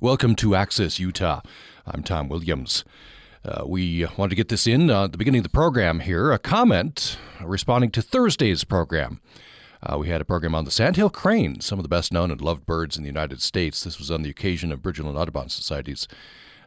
[0.00, 1.40] Welcome to Access Utah.
[1.86, 2.84] I'm Tom Williams.
[3.44, 6.32] Uh, we wanted to get this in uh, at the beginning of the program here
[6.32, 9.20] a comment responding to Thursday's program.
[9.82, 12.40] Uh, we had a program on the sandhill crane, some of the best known and
[12.40, 13.84] loved birds in the United States.
[13.84, 16.08] This was on the occasion of Bridgerland Audubon Society's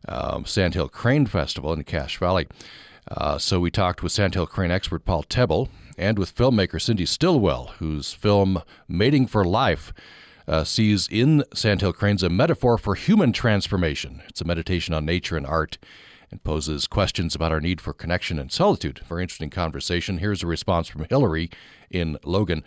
[0.08, 2.48] um, Sandhill Crane Festival in Cache Valley.
[3.10, 5.68] Uh, so we talked with Sandhill Crane expert Paul Tebbel
[5.98, 9.92] and with filmmaker Cindy Stillwell, whose film Mating for Life
[10.48, 14.22] uh, sees in Sandhill Cranes a metaphor for human transformation.
[14.28, 15.78] It's a meditation on nature and art
[16.32, 19.00] and poses questions about our need for connection and solitude.
[19.08, 20.18] Very interesting conversation.
[20.18, 21.50] Here's a response from Hillary
[21.90, 22.64] in Logan,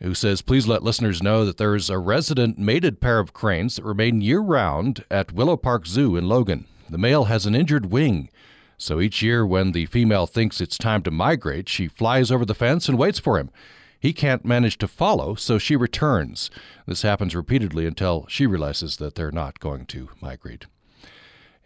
[0.00, 3.76] who says, Please let listeners know that there is a resident mated pair of cranes
[3.76, 6.66] that remain year round at Willow Park Zoo in Logan.
[6.90, 8.30] The male has an injured wing.
[8.78, 12.54] So each year, when the female thinks it's time to migrate, she flies over the
[12.54, 13.50] fence and waits for him.
[14.00, 16.50] He can't manage to follow, so she returns.
[16.86, 20.66] This happens repeatedly until she realizes that they're not going to migrate.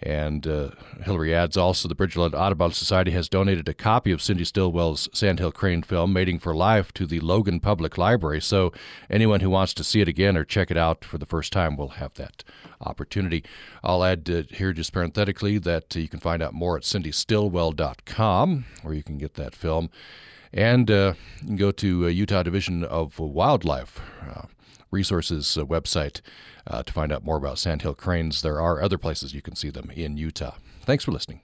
[0.03, 0.71] And uh,
[1.05, 5.53] Hillary adds also the Bridgerland Audubon Society has donated a copy of Cindy Stillwell's Sandhill
[5.53, 8.41] Crane film, Mating for Life, to the Logan Public Library.
[8.41, 8.73] So
[9.09, 11.77] anyone who wants to see it again or check it out for the first time
[11.77, 12.43] will have that
[12.81, 13.45] opportunity.
[13.85, 18.95] I'll add uh, here just parenthetically that you can find out more at cindystillwell.com, where
[18.95, 19.89] you can get that film.
[20.53, 24.43] And uh, you can go to uh, Utah Division of Wildlife uh,
[24.91, 26.21] Resources website
[26.71, 28.43] to find out more about sandhill cranes.
[28.43, 30.57] There are other places you can see them in Utah.
[30.83, 31.41] Thanks for listening.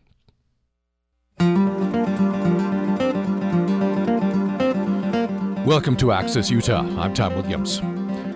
[5.64, 6.86] Welcome to Access Utah.
[6.98, 7.80] I'm Tom Williams.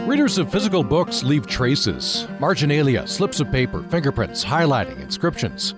[0.07, 5.75] Readers of physical books leave traces, marginalia, slips of paper, fingerprints, highlighting, inscriptions.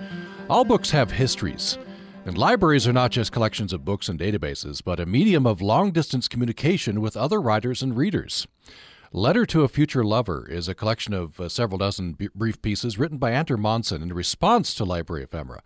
[0.48, 1.78] All books have histories.
[2.26, 5.90] And libraries are not just collections of books and databases, but a medium of long
[5.90, 8.46] distance communication with other writers and readers.
[9.12, 12.98] Letter to a Future Lover is a collection of uh, several dozen b- brief pieces
[12.98, 15.62] written by Anders Monson in response to library ephemera,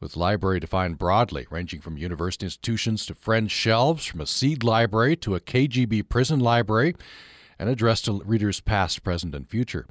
[0.00, 5.14] with library defined broadly, ranging from university institutions to friend shelves, from a seed library
[5.16, 6.96] to a KGB prison library,
[7.58, 9.86] and addressed to readers past, present, and future.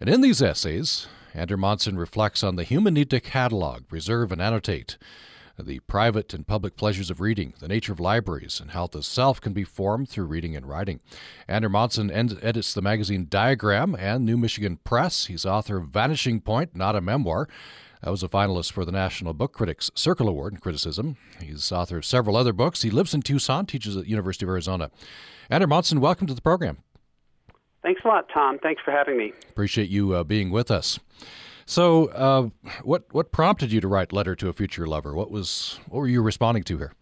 [0.00, 4.40] And in these essays, Anders Monson reflects on the human need to catalog, preserve, and
[4.40, 4.96] annotate
[5.62, 9.40] the private and public pleasures of reading, the nature of libraries, and how the self
[9.40, 11.00] can be formed through reading and writing.
[11.48, 15.26] Ander Monson edits the magazine Diagram and New Michigan Press.
[15.26, 17.48] He's author of Vanishing Point, not a memoir.
[18.02, 21.16] That was a finalist for the National Book Critics Circle Award in Criticism.
[21.42, 22.82] He's author of several other books.
[22.82, 24.90] He lives in Tucson, teaches at University of Arizona.
[25.50, 26.78] Ander Monson, welcome to the program.
[27.82, 28.58] Thanks a lot, Tom.
[28.58, 29.32] Thanks for having me.
[29.50, 30.98] Appreciate you uh, being with us.
[31.68, 32.48] So, uh,
[32.82, 35.14] what what prompted you to write "Letter to a Future Lover"?
[35.14, 36.94] What was what were you responding to here?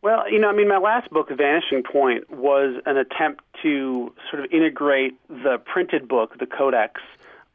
[0.00, 4.42] Well, you know, I mean, my last book, Vanishing Point, was an attempt to sort
[4.42, 7.02] of integrate the printed book, the codex,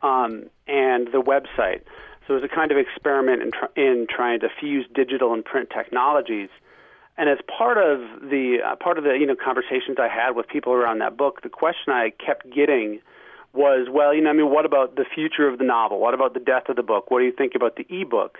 [0.04, 1.82] um, and the website.
[2.28, 5.44] So it was a kind of experiment in, tr- in trying to fuse digital and
[5.44, 6.50] print technologies.
[7.18, 10.48] And as part of the uh, part of the you know conversations I had with
[10.48, 13.02] people around that book, the question I kept getting
[13.54, 16.00] was, well, you know, I mean, what about the future of the novel?
[16.00, 17.10] What about the death of the book?
[17.10, 18.38] What do you think about the ebook?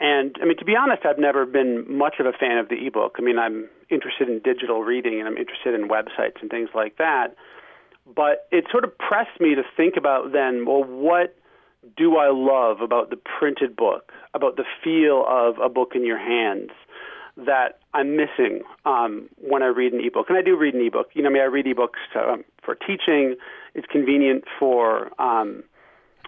[0.00, 2.86] And I mean, to be honest, I've never been much of a fan of the
[2.86, 3.16] ebook.
[3.18, 6.96] I mean, I'm interested in digital reading and I'm interested in websites and things like
[6.96, 7.36] that.
[8.04, 11.36] But it sort of pressed me to think about then, well, what
[11.96, 16.18] do I love about the printed book, about the feel of a book in your
[16.18, 16.70] hands
[17.36, 20.26] that I'm missing um, when I read an ebook?
[20.28, 21.10] And I do read an ebook.
[21.14, 23.36] You know, I mean, I read ebooks um, for teaching.
[23.74, 25.64] It's convenient for, um,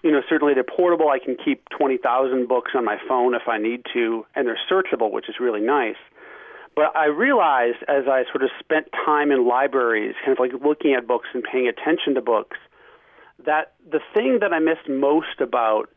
[0.02, 1.08] you know, certainly they're portable.
[1.08, 5.10] I can keep 20,000 books on my phone if I need to, and they're searchable,
[5.10, 5.96] which is really nice.
[6.74, 10.94] But I realized as I sort of spent time in libraries, kind of like looking
[10.94, 12.56] at books and paying attention to books,
[13.44, 15.88] that the thing that I missed most about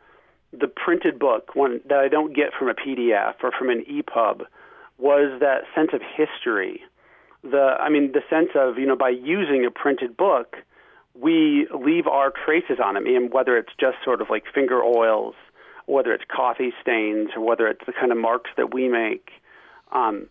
[0.53, 4.46] the printed book one that I don't get from a PDF or from an EPUB
[4.97, 6.81] was that sense of history.
[7.44, 10.58] The I mean the sense of, you know, by using a printed book,
[11.19, 15.35] we leave our traces on them, mean, whether it's just sort of like finger oils,
[15.85, 19.29] whether it's coffee stains, or whether it's the kind of marks that we make.
[19.91, 20.28] Um,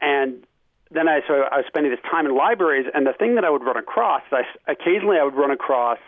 [0.00, 0.46] and
[0.90, 3.50] then I so I was spending this time in libraries, and the thing that I
[3.50, 5.98] would run across, I, occasionally I would run across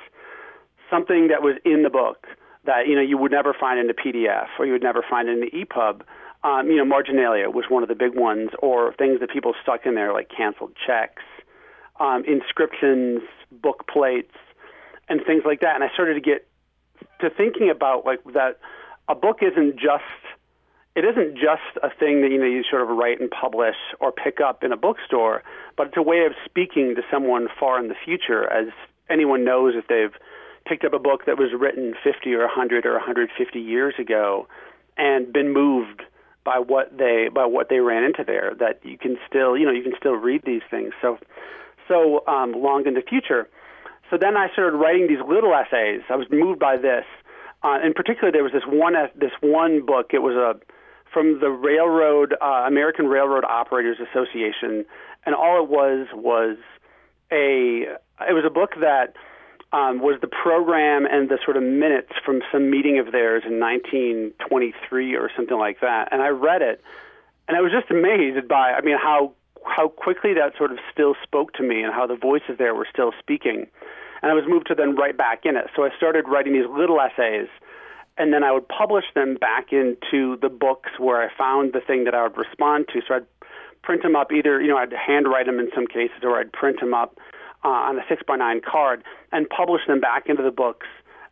[0.90, 2.26] something that was in the book
[2.64, 5.28] that you know you would never find in the PDF or you would never find
[5.28, 6.02] in the EPUB.
[6.44, 9.86] Um, you know, marginalia was one of the big ones, or things that people stuck
[9.86, 11.22] in there like canceled checks,
[12.02, 14.34] um, inscriptions, book plates,
[15.08, 15.76] and things like that.
[15.76, 16.46] And I started to get
[17.20, 18.58] to thinking about like that
[19.08, 20.02] a book isn't just
[20.94, 24.10] it isn't just a thing that you know you sort of write and publish or
[24.10, 25.42] pick up in a bookstore,
[25.76, 28.66] but it's a way of speaking to someone far in the future, as
[29.08, 30.14] anyone knows if they've
[30.66, 34.46] picked up a book that was written 50 or 100 or 150 years ago
[34.96, 36.02] and been moved
[36.44, 39.72] by what they by what they ran into there that you can still you know
[39.72, 41.18] you can still read these things so
[41.92, 43.48] so um, long in the future.
[44.10, 46.02] So then I started writing these little essays.
[46.08, 47.04] I was moved by this.
[47.62, 50.10] Uh, in particular there was this one this one book.
[50.12, 50.60] It was a
[51.12, 54.84] from the railroad uh, American Railroad Operators Association.
[55.24, 56.56] And all it was was
[57.30, 57.86] a
[58.28, 59.14] it was a book that
[59.72, 63.58] um, was the program and the sort of minutes from some meeting of theirs in
[63.58, 66.08] 1923 or something like that.
[66.12, 66.82] And I read it,
[67.48, 69.32] and I was just amazed by, I mean, how
[69.64, 72.86] how quickly that sort of still spoke to me, and how the voices there were
[72.90, 73.66] still speaking.
[74.22, 75.66] And I was moved to then write back in it.
[75.74, 77.48] So I started writing these little essays,
[78.18, 82.04] and then I would publish them back into the books where I found the thing
[82.04, 83.00] that I would respond to.
[83.06, 83.26] So I'd
[83.82, 86.80] print them up either, you know, I'd handwrite them in some cases, or I'd print
[86.80, 87.18] them up
[87.64, 90.86] uh, on a six by nine card and publish them back into the books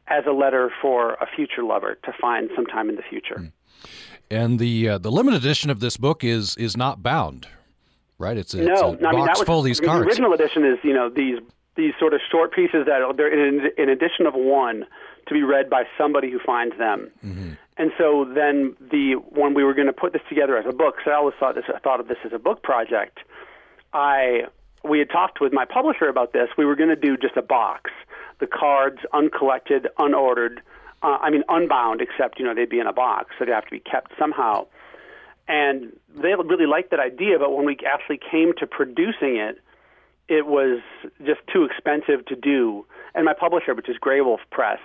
[0.09, 3.39] as a letter for a future lover to find sometime in the future.
[3.39, 3.47] Hmm.
[4.31, 7.49] And the uh, the limited edition of this book is is not bound,
[8.21, 8.37] right?
[8.37, 9.89] It's a, no, it's a no, box I mean, that was, full of these mean,
[9.89, 10.05] cards.
[10.05, 11.41] The original edition is you know these
[11.77, 14.87] these sort of short pieces that are they're in an edition of one
[15.27, 17.11] to be read by somebody who finds them.
[17.25, 17.53] Mm-hmm.
[17.77, 20.97] And so then the when we were going to put this together as a book,
[21.05, 23.19] so I always thought this I thought of this as a book project.
[23.93, 24.43] I
[24.85, 26.49] we had talked with my publisher about this.
[26.57, 27.91] We were going to do just a box,
[28.39, 30.59] the cards uncollected, unordered.
[31.03, 33.65] Uh, I mean, unbound, except you know they'd be in a box, so they have
[33.65, 34.67] to be kept somehow.
[35.51, 39.59] And they really liked that idea, but when we actually came to producing it,
[40.29, 40.81] it was
[41.27, 42.87] just too expensive to do.
[43.17, 44.79] And my publisher, which is Graywolf Press,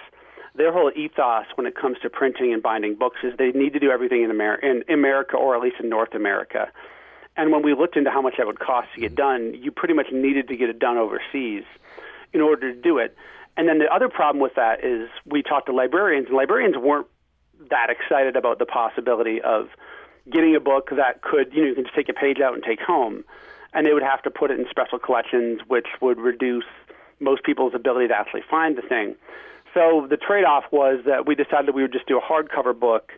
[0.55, 3.79] their whole ethos when it comes to printing and binding books is they need to
[3.79, 6.71] do everything in, Amer- in America or at least in North America.
[7.37, 9.93] And when we looked into how much that would cost to get done, you pretty
[9.93, 11.65] much needed to get it done overseas
[12.33, 13.15] in order to do it.
[13.55, 17.05] And then the other problem with that is we talked to librarians, and librarians weren't
[17.69, 19.67] that excited about the possibility of
[20.31, 22.63] getting a book that could, you know, you can just take a page out and
[22.63, 23.23] take home.
[23.73, 26.65] And they would have to put it in special collections, which would reduce
[27.19, 29.15] most people's ability to actually find the thing.
[29.73, 33.11] So the trade off was that we decided we would just do a hardcover book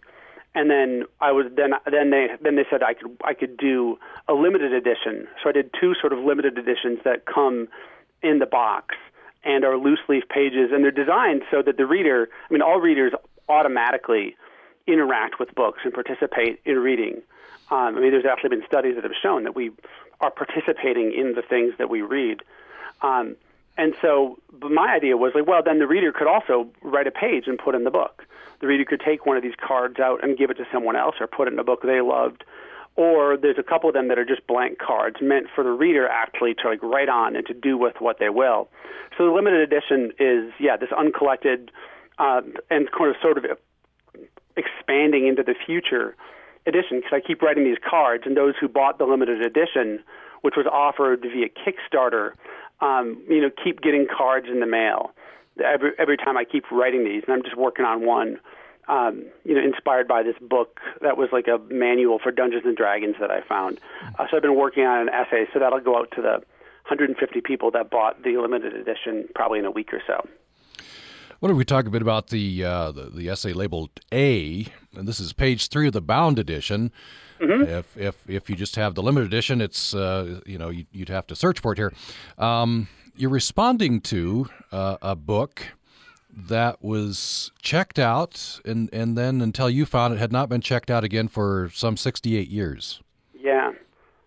[0.58, 4.00] and then I was then then they then they said I could I could do
[4.28, 5.28] a limited edition.
[5.44, 7.68] So I did two sort of limited editions that come
[8.24, 8.96] in the box
[9.44, 12.80] and are loose leaf pages, and they're designed so that the reader, I mean, all
[12.80, 13.14] readers
[13.48, 14.36] automatically
[14.88, 17.22] interact with books and participate in reading.
[17.70, 19.72] Um, I mean, there's actually been studies that have shown that we
[20.22, 22.42] are participating in the things that we read.
[23.02, 23.36] Um,
[23.78, 27.44] and so my idea was like, well, then the reader could also write a page
[27.48, 28.24] and put in the book
[28.60, 31.16] the reader could take one of these cards out and give it to someone else
[31.20, 32.44] or put it in a book they loved.
[32.96, 36.08] Or there's a couple of them that are just blank cards meant for the reader
[36.08, 38.70] actually to like write on and to do with what they will.
[39.18, 41.72] So the limited edition is yeah this uncollected
[42.18, 42.42] uh,
[42.72, 43.46] and kind of sort of
[44.58, 46.16] expanding into the future
[46.66, 50.04] edition because I keep writing these cards and those who bought the limited edition,
[50.42, 52.34] which was offered via Kickstarter,
[52.82, 55.12] um, you know keep getting cards in the mail
[55.64, 58.40] every every time I keep writing these, and I'm just working on one.
[58.90, 62.78] Um, you know, inspired by this book that was like a manual for Dungeons and
[62.78, 63.82] Dragons that I found.
[64.18, 66.42] Uh, so I've been working on an essay, so that'll go out to the
[66.88, 70.26] 150 people that bought the limited edition probably in a week or so.
[71.40, 74.66] What if we talk a bit about the, uh, the, the essay labeled A?
[74.96, 76.92] And this is page three of the bound edition.
[77.40, 77.70] Mm-hmm.
[77.70, 81.10] If if if you just have the limited edition, it's uh, you know you, would
[81.10, 81.94] have to search for it here.
[82.40, 85.68] Um, you're responding to uh, a book
[86.38, 90.92] that was checked out, and, and then until you found it, had not been checked
[90.92, 93.02] out again for some 68 years.
[93.36, 93.72] Yeah.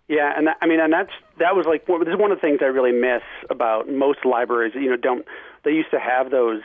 [0.08, 2.40] Yeah, and that, I mean, and that's that was like this is one of the
[2.40, 4.74] things I really miss about most libraries.
[4.74, 5.24] You know, don't
[5.62, 6.62] they used to have those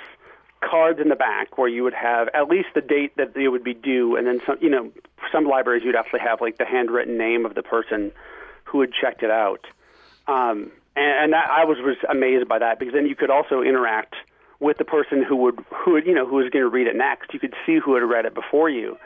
[0.61, 3.63] cards in the back where you would have at least the date that it would
[3.63, 4.57] be due, and then some.
[4.61, 4.91] You know,
[5.31, 8.11] some libraries you'd actually have like the handwritten name of the person
[8.63, 9.65] who had checked it out.
[10.27, 13.61] Um, and, and that, I was was amazed by that because then you could also
[13.61, 14.15] interact
[14.59, 16.95] with the person who would who would, you know who was going to read it
[16.95, 17.33] next.
[17.33, 18.97] You could see who had read it before you,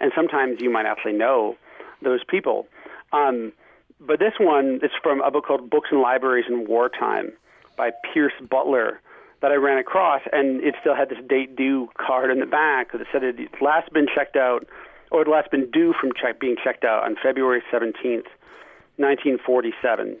[0.00, 1.56] and sometimes you might actually know
[2.02, 2.66] those people.
[3.12, 3.52] Um,
[4.00, 7.32] but this one is from a book called Books and Libraries in Wartime
[7.76, 9.00] by Pierce Butler
[9.40, 12.92] that I ran across, and it still had this date due card in the back
[12.92, 14.66] that said it had last been checked out,
[15.10, 18.26] or had last been due from check, being checked out on February 17th,
[18.96, 20.16] 1947.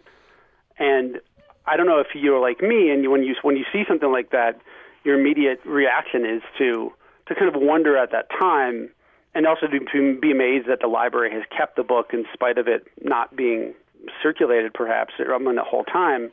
[0.78, 1.20] And
[1.66, 4.30] I don't know if you're like me, and when you when you see something like
[4.30, 4.60] that,
[5.04, 6.92] your immediate reaction is to
[7.26, 8.88] to kind of wonder at that time,
[9.34, 12.56] and also to, to be amazed that the library has kept the book in spite
[12.56, 13.74] of it not being
[14.22, 16.30] circulated, perhaps, I the whole time.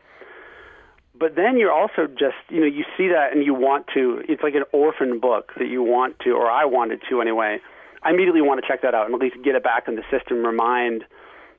[1.18, 4.44] But then you're also just you know you see that and you want to it's
[4.44, 7.60] like an orphan book that you want to or i wanted to anyway.
[8.04, 10.04] I immediately want to check that out and at least get it back in the
[10.12, 11.06] system remind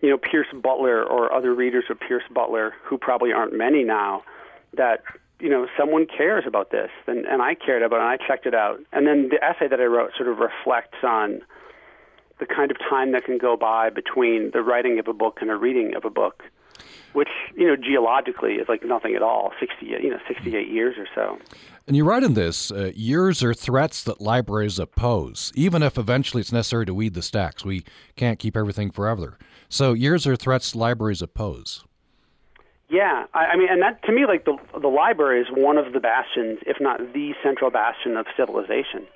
[0.01, 4.23] you know pierce butler or other readers of pierce butler who probably aren't many now
[4.77, 5.03] that
[5.41, 8.47] you know someone cares about this and and i cared about it and i checked
[8.47, 8.81] it out.
[8.93, 11.43] And then the essay that i wrote sort of reflects on
[12.39, 15.51] the kind of time that can go by between the writing of a book and
[15.51, 16.43] a reading of a book
[17.13, 21.07] which you know geologically is like nothing at all 60 you know 68 years or
[21.15, 21.39] so.
[21.87, 26.41] And you write in this uh, years are threats that libraries oppose even if eventually
[26.41, 27.65] it's necessary to weed the stacks.
[27.65, 27.85] We
[28.17, 29.39] can't keep everything forever.
[29.69, 31.85] So years are threats libraries oppose.
[32.89, 35.93] Yeah I, I mean and that to me like the the library is one of
[35.93, 39.07] the bastions if not the central bastion of civilization.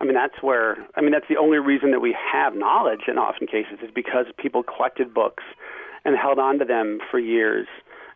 [0.00, 3.18] I mean, that's where, I mean, that's the only reason that we have knowledge in
[3.18, 5.44] often cases is because people collected books
[6.04, 7.66] and held on to them for years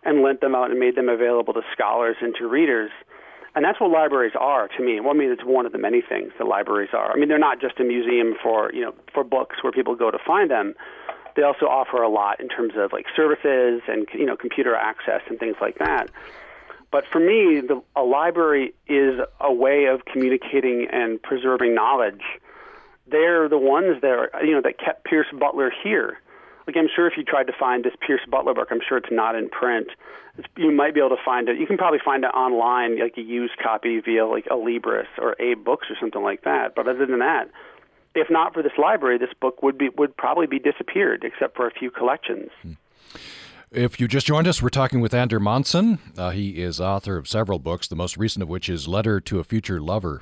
[0.05, 2.91] and lent them out and made them available to scholars and to readers.
[3.55, 5.01] And that's what libraries are to me.
[5.01, 7.13] Well, I mean, it's one of the many things that libraries are.
[7.13, 10.11] I mean, they're not just a museum for you know for books where people go
[10.11, 10.75] to find them.
[11.37, 15.23] They also offer a lot in terms of like services and you know computer access
[15.29, 16.11] and things like that.
[16.91, 22.23] But for me, the, a library is a way of communicating and preserving knowledge.
[23.07, 26.19] They're the ones that are, you know that kept Pierce Butler here
[26.67, 29.11] like I'm sure if you tried to find this Pierce Butler book, I'm sure it's
[29.11, 29.89] not in print.
[30.39, 31.59] It's, you might be able to find it.
[31.59, 35.63] You can probably find it online, like a used copy via like Alibris or Abe
[35.63, 36.75] Books or something like that.
[36.75, 37.51] But other than that,
[38.15, 41.67] if not for this library, this book would be would probably be disappeared, except for
[41.67, 42.51] a few collections.
[43.71, 45.99] If you just joined us, we're talking with Ander Monson.
[46.17, 49.41] Uh, he is author of several books, the most recent of which is Letter to
[49.41, 50.21] a Future Lover.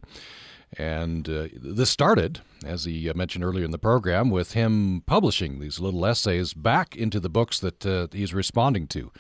[0.79, 5.61] And uh, this started, as he uh, mentioned earlier in the program, with him publishing
[5.61, 9.13] these little essays back into the books that uh, he's responding to.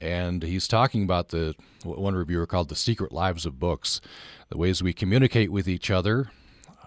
[0.00, 1.54] And he's talking about the
[1.84, 4.00] what one reviewer called the secret lives of books,
[4.48, 6.30] the ways we communicate with each other,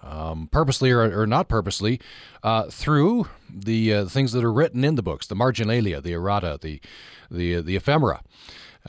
[0.02, 2.00] um, purposely or, or, not purposely,
[2.42, 6.60] uh, through the uh, things that are written in the books, the marginalia, the errata,
[6.62, 6.82] the
[7.32, 8.22] the the ephemera.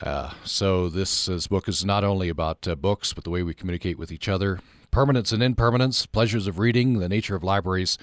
[0.01, 3.53] Uh, so this, this, book is not only about uh, books, but the way we
[3.53, 4.59] communicate with each other,
[4.95, 7.97] permanence and impermanence, pleasures of reading, the nature of libraries.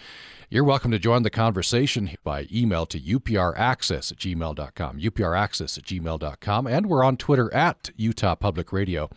[0.51, 6.67] You're welcome to join the conversation by email to upraccess at gmail.com, upraccess at gmail.com,
[6.67, 9.09] and we're on Twitter at Utah Public Radio.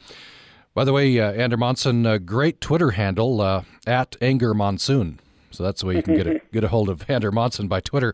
[0.73, 5.19] By the way, uh, Ander Monson, a great Twitter handle uh, at Anger Monsoon.
[5.51, 7.81] So that's the way you can get a, get a hold of Ander Monson by
[7.81, 8.13] Twitter.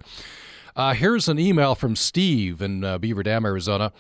[0.75, 3.93] Uh, here's an email from Steve in uh, Beaver Dam, Arizona.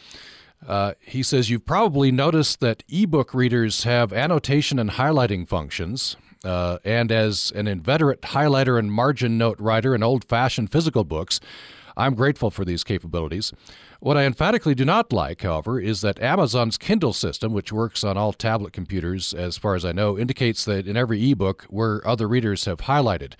[0.67, 6.15] Uh, he says you've probably noticed that ebook readers have annotation and highlighting functions.
[6.43, 11.39] Uh, and as an inveterate highlighter and margin note writer in old fashioned physical books,
[11.97, 13.53] I'm grateful for these capabilities.
[13.99, 18.17] What I emphatically do not like, however, is that Amazon's Kindle system, which works on
[18.17, 22.27] all tablet computers, as far as I know, indicates that in every ebook where other
[22.27, 23.33] readers have highlighted.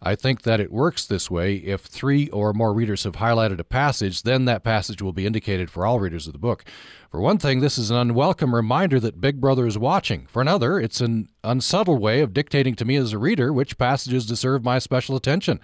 [0.00, 1.56] I think that it works this way.
[1.56, 5.70] If three or more readers have highlighted a passage, then that passage will be indicated
[5.70, 6.64] for all readers of the book.
[7.10, 10.26] For one thing, this is an unwelcome reminder that Big Brother is watching.
[10.26, 14.26] For another, it's an unsubtle way of dictating to me as a reader which passages
[14.26, 15.58] deserve my special attention.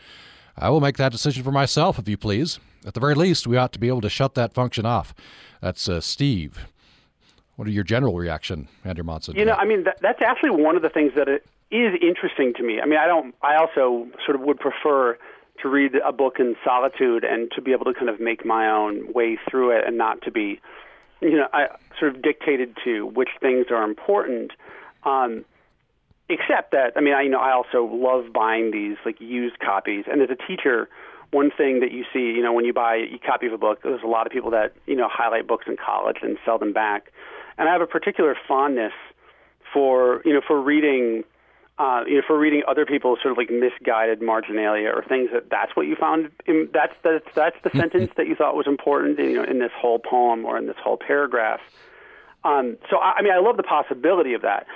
[0.57, 2.59] I will make that decision for myself, if you please.
[2.87, 5.15] At the very least, we ought to be able to shut that function off.
[5.61, 6.67] That's uh, Steve.
[7.57, 9.37] What are your general reaction, Ander Monson?
[9.37, 12.53] You know, I mean, that, that's actually one of the things that it, is interesting
[12.57, 12.81] to me.
[12.81, 13.35] I mean, I don't.
[13.43, 15.19] I also sort of would prefer
[15.63, 18.69] to read a book in solitude and to be able to kind of make my
[18.69, 20.61] own way through it and not to be,
[21.21, 21.67] you know, I,
[21.99, 24.53] sort of dictated to which things are important.
[25.05, 25.45] Um,
[26.29, 30.05] except that, I mean, I you know, I also love buying these like used copies.
[30.11, 30.89] And as a teacher,
[31.31, 33.83] one thing that you see, you know, when you buy a copy of a book,
[33.83, 36.73] there's a lot of people that you know highlight books in college and sell them
[36.73, 37.13] back.
[37.59, 38.93] And I have a particular fondness
[39.73, 41.25] for you know for reading
[41.79, 45.51] uh, you know, for reading other people's sort of like misguided marginalia or things that
[45.51, 46.31] that's what you found.
[46.47, 49.73] In, that's that's that's the sentence that you thought was important, you know, in this
[49.77, 51.61] whole poem or in this whole paragraph.
[52.45, 54.67] Um, so I, I mean, I love the possibility of that,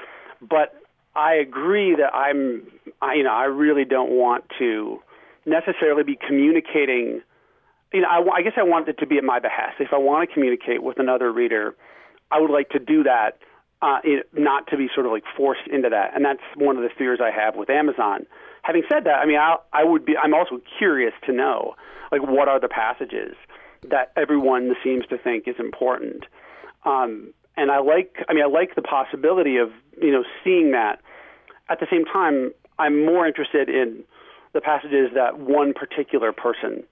[0.41, 0.75] but
[1.15, 2.63] I agree that I'm,
[3.01, 5.01] I, you know, I really don't want to
[5.47, 7.23] necessarily be communicating.
[7.93, 9.77] You know, I, I guess I want it to be at my behest.
[9.79, 11.77] If I want to communicate with another reader,
[12.31, 13.39] I would like to do that
[13.81, 16.15] uh, it, not to be sort of like forced into that.
[16.15, 18.27] And that's one of the fears I have with Amazon.
[18.63, 20.17] Having said that, I mean, I, I would be.
[20.17, 21.75] I'm also curious to know,
[22.11, 23.35] like, what are the passages
[23.89, 26.25] that everyone seems to think is important.
[26.85, 28.17] Um, and I like.
[28.29, 29.71] I mean, I like the possibility of
[30.01, 31.01] you know seeing that.
[31.71, 34.05] At the same time, I'm more interested in
[34.55, 36.83] the passages that one particular person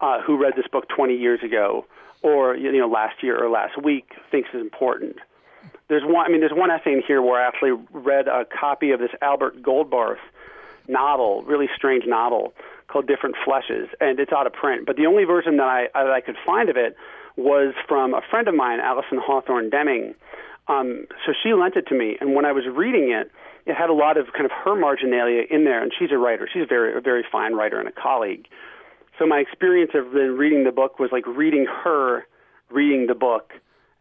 [0.00, 1.84] uh, who read this book 20 years ago
[2.22, 5.16] or you know last year or last week thinks is important.
[5.88, 6.26] There's one.
[6.26, 9.10] I mean, there's one essay in here where I actually read a copy of this
[9.20, 10.22] Albert Goldbarth
[10.88, 12.54] novel, really strange novel
[12.88, 14.86] called Different Fleshes, and it's out of print.
[14.86, 16.96] But the only version that I that I could find of it
[17.36, 20.14] was from a friend of mine, Alison Hawthorne Deming.
[20.68, 23.30] Um, so she lent it to me, and when I was reading it,
[23.66, 25.82] it had a lot of kind of her marginalia in there.
[25.82, 28.46] And she's a writer; she's a very a very fine writer and a colleague.
[29.18, 32.26] So my experience of then reading the book was like reading her
[32.70, 33.52] reading the book,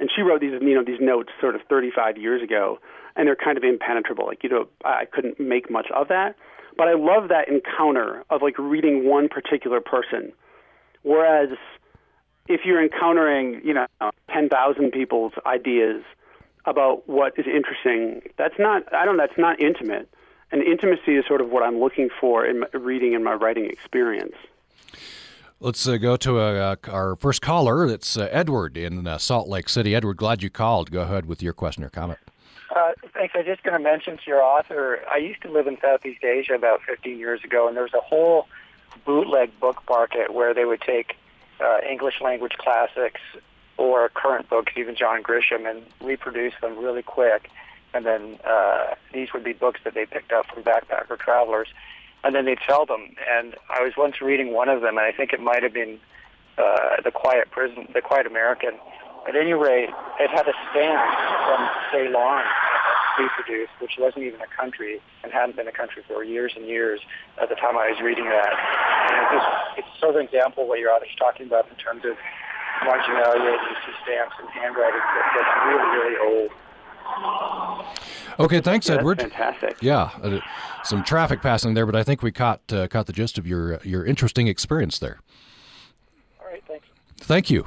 [0.02, 2.80] and she wrote these you know these notes sort of 35 years ago,
[3.16, 4.26] and they're kind of impenetrable.
[4.26, 6.36] Like you know, I couldn't make much of that,
[6.76, 10.34] but I love that encounter of like reading one particular person,
[11.04, 11.50] whereas
[12.48, 13.86] if you're encountering you know
[14.34, 16.04] 10,000 people's ideas
[16.66, 20.10] about what is interesting, that's not I don't that's not intimate.
[20.52, 23.68] And intimacy is sort of what I'm looking for in my reading and my writing
[23.68, 24.36] experience.
[25.64, 27.86] Let's uh, go to uh, our first caller.
[27.86, 29.94] It's uh, Edward in uh, Salt Lake City.
[29.94, 30.90] Edward, glad you called.
[30.90, 32.18] Go ahead with your question or comment.
[32.76, 33.36] Uh, thanks.
[33.36, 36.24] I was just going to mention to your author, I used to live in Southeast
[36.24, 38.48] Asia about 15 years ago, and there was a whole
[39.06, 41.16] bootleg book market where they would take
[41.64, 43.22] uh, English language classics
[43.78, 47.52] or current books, even John Grisham, and reproduce them really quick.
[47.94, 48.40] And then
[49.14, 51.68] these would be books that they picked up from backpacker travelers
[52.24, 53.16] and then they'd sell them.
[53.30, 56.00] And I was once reading one of them, and I think it might have been
[56.58, 58.72] uh, the Quiet Prison, the Quiet American.
[59.28, 61.02] At any rate, it had a stamp
[61.46, 62.44] from Ceylon
[63.20, 67.02] reproduced, which wasn't even a country and hadn't been a country for years and years
[67.42, 68.54] at the time I was reading that.
[68.56, 72.04] And it's, it's sort of an example of what your author's talking about in terms
[72.06, 72.18] of
[72.86, 76.52] marginalia, you see stamps and handwriting that, that's really, really old.
[78.40, 79.22] Okay, thanks, yeah, Edward.
[79.22, 79.78] fantastic.
[79.82, 80.40] Yeah, uh,
[80.84, 83.80] some traffic passing there, but I think we caught uh, caught the gist of your
[83.84, 85.20] your interesting experience there.
[86.40, 86.88] All right, thanks.
[87.18, 87.66] Thank you.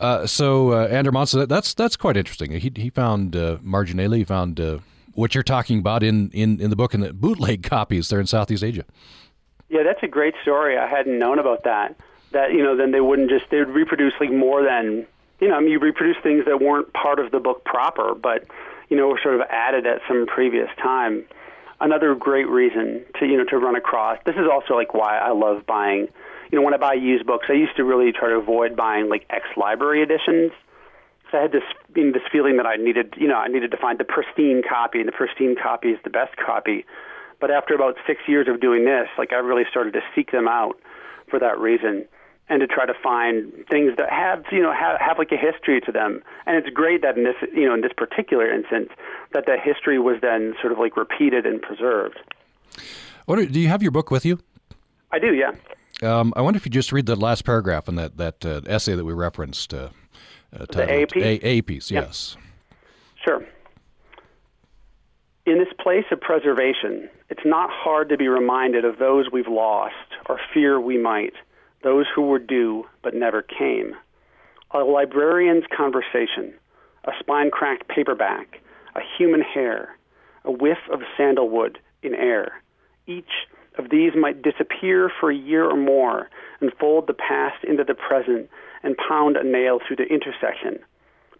[0.00, 2.50] Uh, so uh, Ander Monson, that's that's quite interesting.
[2.52, 4.18] He he found uh, marginalia.
[4.18, 4.78] He found uh,
[5.14, 8.26] what you're talking about in, in, in the book and the bootleg copies there in
[8.26, 8.84] Southeast Asia.
[9.68, 10.76] Yeah, that's a great story.
[10.76, 11.96] I hadn't known about that.
[12.32, 15.06] That you know, then they wouldn't just they would reproduce like more than
[15.42, 15.56] you know.
[15.56, 18.46] I mean, you reproduce things that weren't part of the book proper, but
[18.88, 21.24] you know, were sort of added at some previous time.
[21.80, 24.18] Another great reason to you know to run across.
[24.24, 26.08] This is also like why I love buying.
[26.50, 29.08] You know, when I buy used books, I used to really try to avoid buying
[29.08, 30.52] like ex library editions.
[31.30, 31.64] So I had this
[31.96, 34.62] you know, this feeling that I needed you know I needed to find the pristine
[34.66, 36.86] copy, and the pristine copy is the best copy.
[37.40, 40.46] But after about six years of doing this, like I really started to seek them
[40.46, 40.78] out
[41.28, 42.06] for that reason
[42.48, 45.80] and to try to find things that have you know have, have like a history
[45.80, 46.22] to them.
[46.46, 48.90] And it's great that in this you know in this particular instance
[49.32, 52.18] that that history was then sort of like repeated and preserved.
[53.26, 54.38] What are, do you have your book with you?
[55.12, 55.52] I do, yeah.
[56.02, 58.94] Um, I wonder if you just read the last paragraph in that that uh, essay
[58.94, 59.72] that we referenced.
[59.72, 59.90] Uh,
[60.54, 61.22] uh, the A piece.
[61.22, 62.36] A, a piece, yes.
[63.24, 63.46] Sure.
[65.46, 69.94] In this place of preservation, it's not hard to be reminded of those we've lost
[70.28, 71.32] or fear we might
[71.82, 73.94] those who were due but never came.
[74.72, 76.54] A librarian's conversation,
[77.04, 78.60] a spine cracked paperback,
[78.94, 79.96] a human hair,
[80.44, 82.62] a whiff of sandalwood in air.
[83.06, 83.30] Each
[83.78, 86.28] of these might disappear for a year or more
[86.60, 88.48] and fold the past into the present
[88.82, 90.78] and pound a nail through the intersection.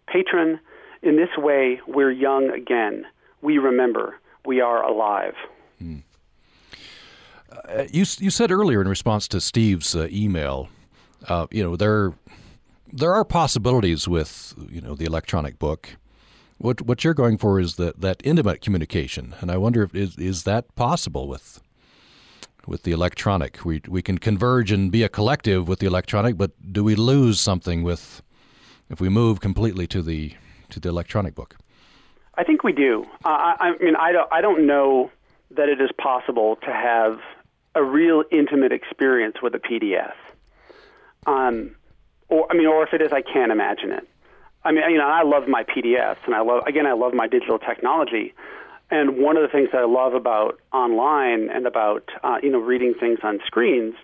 [0.07, 0.59] Patron,
[1.01, 3.05] in this way, we're young again.
[3.41, 4.19] We remember.
[4.45, 5.35] We are alive.
[5.79, 5.99] Hmm.
[7.67, 10.69] Uh, you you said earlier in response to Steve's uh, email,
[11.27, 12.13] uh, you know there
[12.91, 15.97] there are possibilities with you know the electronic book.
[16.57, 20.17] What what you're going for is that that intimate communication, and I wonder if is
[20.17, 21.61] is that possible with
[22.67, 23.65] with the electronic?
[23.65, 27.39] We we can converge and be a collective with the electronic, but do we lose
[27.39, 28.21] something with
[28.89, 30.33] if we move completely to the
[30.69, 31.55] to the electronic book?
[32.35, 33.05] I think we do.
[33.25, 35.11] I, I mean, I don't I don't know
[35.51, 37.19] that it is possible to have
[37.75, 40.13] a real intimate experience with a PDF.
[41.25, 41.75] Um,
[42.29, 44.07] or I mean, or if it is, I can't imagine it.
[44.63, 47.27] I mean, you know, I love my PDFs, and I love again, I love my
[47.27, 48.33] digital technology.
[48.91, 52.59] And one of the things that I love about online and about uh, you know
[52.59, 53.95] reading things on screens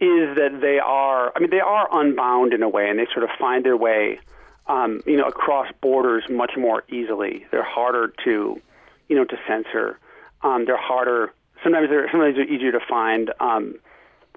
[0.00, 3.22] is that they are, I mean, they are unbound in a way, and they sort
[3.22, 4.18] of find their way,
[4.66, 7.46] um, you know, across borders much more easily.
[7.50, 8.60] They're harder to,
[9.08, 9.98] you know, to censor.
[10.42, 13.32] Um, they're harder sometimes they're sometimes they're easier to find.
[13.40, 13.76] Um,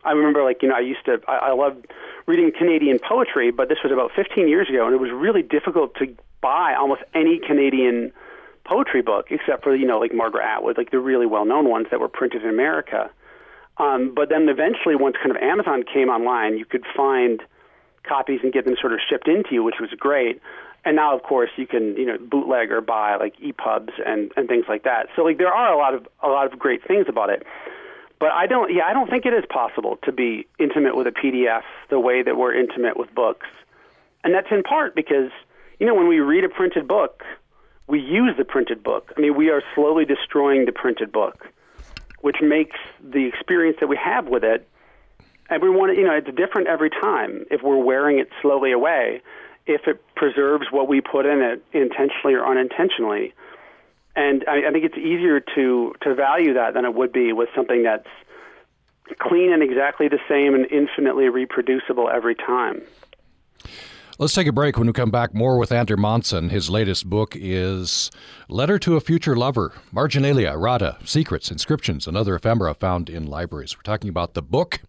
[0.06, 1.88] I remember, like you know, I used to I, I loved
[2.26, 5.96] reading Canadian poetry, but this was about 15 years ago, and it was really difficult
[5.96, 8.12] to buy almost any Canadian
[8.66, 12.00] poetry book except for you know like Margaret Atwood, like the really well-known ones that
[12.00, 13.10] were printed in America.
[13.78, 17.42] Um, but then eventually, once kind of Amazon came online, you could find
[18.08, 20.42] copies and get them sort of shipped into you, which was great.
[20.86, 24.48] And now, of course, you can you know bootleg or buy like EPUBs and and
[24.48, 25.08] things like that.
[25.16, 27.46] So like there are a lot of a lot of great things about it.
[28.20, 31.12] But I don't yeah I don't think it is possible to be intimate with a
[31.12, 33.48] PDF the way that we're intimate with books,
[34.24, 35.32] and that's in part because
[35.80, 37.24] you know when we read a printed book,
[37.88, 39.14] we use the printed book.
[39.18, 41.48] I mean we are slowly destroying the printed book
[42.24, 44.68] which makes the experience that we have with it
[45.50, 49.22] everyone you know it's different every time if we're wearing it slowly away
[49.66, 53.34] if it preserves what we put in it intentionally or unintentionally
[54.16, 57.50] and I, I think it's easier to to value that than it would be with
[57.56, 58.08] something that's
[59.20, 62.82] clean and exactly the same and infinitely reproducible every time
[64.20, 64.78] Let's take a break.
[64.78, 66.50] When we come back, more with Ander Monson.
[66.50, 68.12] His latest book is
[68.48, 73.76] Letter to a Future Lover Marginalia, Errata, Secrets, Inscriptions, and Other Ephemera Found in Libraries.
[73.76, 74.82] We're talking about the book,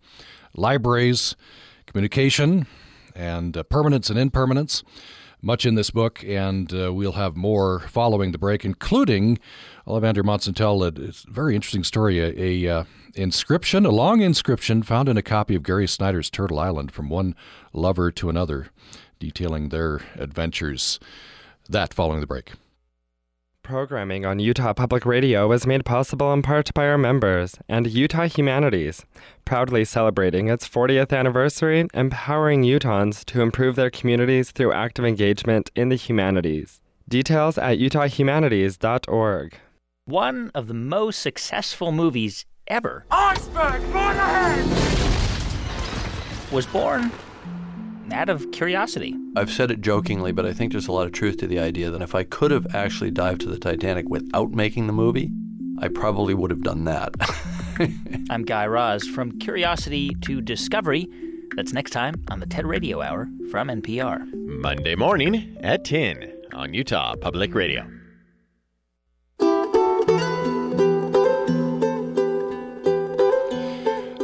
[0.54, 1.36] libraries,
[1.86, 2.66] communication,
[3.14, 4.82] and uh, permanence and impermanence.
[5.42, 9.38] Much in this book, and uh, we'll have more following the break, including
[9.86, 12.18] Ander Monson a, a very interesting story.
[12.18, 16.58] A, a uh, inscription, a long inscription found in a copy of Gary Snyder's Turtle
[16.58, 17.34] Island from one
[17.74, 18.68] lover to another
[19.18, 20.98] detailing their adventures.
[21.68, 22.52] That following the break.
[23.64, 28.28] Programming on Utah Public Radio is made possible in part by our members and Utah
[28.28, 29.06] Humanities,
[29.46, 35.88] proudly celebrating its 40th anniversary, empowering Utahns to improve their communities through active engagement in
[35.88, 36.82] the humanities.
[37.08, 39.58] Details at utahhumanities.org.
[40.04, 44.92] One of the most successful movies ever Iceberg, right ahead!
[46.52, 47.10] was born
[48.14, 49.16] out of curiosity.
[49.36, 51.90] I've said it jokingly, but I think there's a lot of truth to the idea
[51.90, 55.30] that if I could have actually dived to the Titanic without making the movie,
[55.80, 57.14] I probably would have done that.
[58.30, 61.08] I'm Guy Raz from Curiosity to Discovery.
[61.56, 64.32] That's next time on the TED Radio Hour from NPR.
[64.32, 67.86] Monday morning at 10 on Utah Public Radio.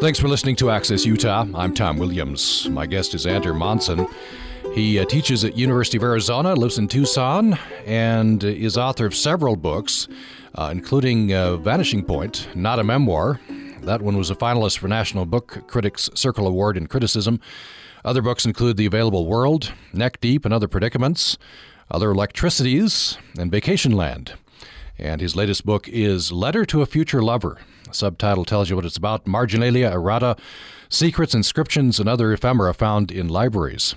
[0.01, 1.45] Thanks for listening to Access Utah.
[1.55, 2.67] I'm Tom Williams.
[2.71, 4.07] My guest is Ander Monson.
[4.73, 9.57] He uh, teaches at University of Arizona, lives in Tucson, and is author of several
[9.57, 10.09] books,
[10.55, 13.41] uh, including uh, Vanishing Point, not a memoir.
[13.83, 17.39] That one was a finalist for National Book Critics Circle Award in Criticism.
[18.03, 21.37] Other books include The Available World, Neck Deep and Other Predicaments,
[21.91, 24.33] Other Electricities, and Vacation Land.
[24.99, 27.59] And his latest book is Letter to a Future Lover
[27.92, 30.37] subtitle tells you what it's about Marginalia errata,
[30.88, 33.94] secrets, inscriptions, and other ephemera found in libraries.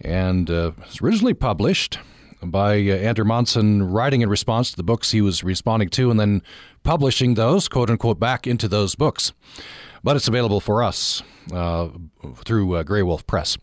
[0.00, 1.98] And uh, it's originally published
[2.42, 6.18] by uh, Ander Monson, writing in response to the books he was responding to, and
[6.18, 6.42] then
[6.82, 9.32] publishing those, quote unquote, back into those books.
[10.02, 11.88] But it's available for us uh,
[12.44, 13.56] through uh, Graywolf Press.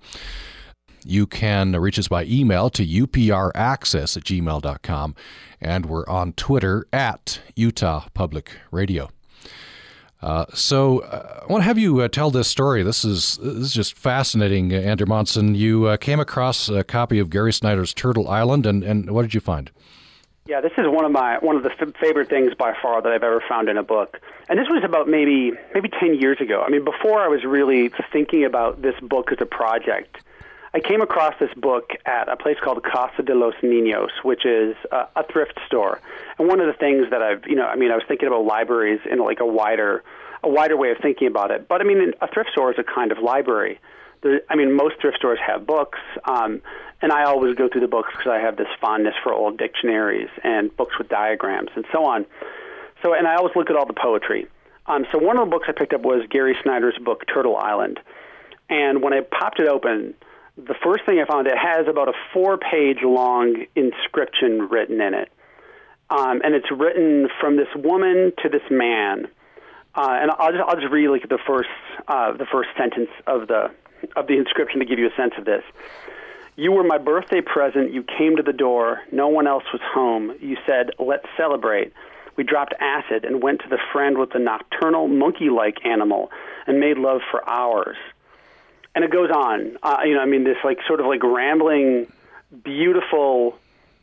[1.06, 5.16] You can reach us by email to upraccess at gmail.com,
[5.62, 9.10] and we're on Twitter at Utah Public Radio.
[10.22, 12.84] Uh, so uh, I want to have you uh, tell this story.
[12.84, 15.56] This is this is just fascinating, uh, Ander Monson.
[15.56, 19.34] You uh, came across a copy of Gary Snyder's Turtle Island, and, and what did
[19.34, 19.72] you find?
[20.46, 23.12] Yeah, this is one of my one of the f- favorite things by far that
[23.12, 24.20] I've ever found in a book.
[24.50, 26.64] And this was about maybe maybe 10 years ago.
[26.66, 30.18] I mean, before I was really thinking about this book as a project.
[30.74, 34.76] I came across this book at a place called Casa de los Niños, which is
[34.92, 36.00] a, thrift store.
[36.38, 38.46] And one of the things that I've, you know, I mean, I was thinking about
[38.46, 40.04] libraries in like a wider,
[40.44, 41.68] a wider way of thinking about it.
[41.68, 43.80] But I mean, a thrift store is a kind of library.
[44.22, 46.62] There, I mean, most thrift stores have books, um,
[47.02, 50.30] and I always go through the books because I have this fondness for old dictionaries
[50.44, 52.26] and books with diagrams and so on.
[53.02, 54.48] So, and I always look at all the poetry.
[54.86, 58.00] Um, so, one of the books I picked up was Gary Snyder's book Turtle Island,
[58.70, 60.16] and when I popped it open
[60.68, 65.14] the first thing I found, it has about a four page long inscription written in
[65.14, 65.32] it.
[66.10, 69.28] Um, and it's written from this woman to this man.
[69.96, 71.70] Uh, and I'll just, I'll just read like the first,
[72.08, 73.72] uh, the first sentence of the,
[74.16, 75.64] of the inscription to give you a sense of this.
[76.56, 77.94] You were my birthday present.
[77.94, 79.02] You came to the door.
[79.12, 80.36] No one else was home.
[80.42, 81.94] You said, let's celebrate.
[82.36, 86.32] We dropped acid and went to the friend with the nocturnal monkey like animal
[86.68, 87.98] and made love for hours
[89.00, 89.78] and it goes on.
[89.82, 92.12] Uh, you know, I mean, this like sort of like rambling,
[92.66, 93.58] beautiful,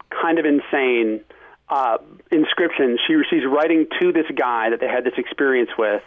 [0.08, 1.20] kind of insane
[1.68, 1.98] uh,
[2.32, 2.96] inscription.
[3.06, 6.02] She she's writing to this guy that they had this experience with,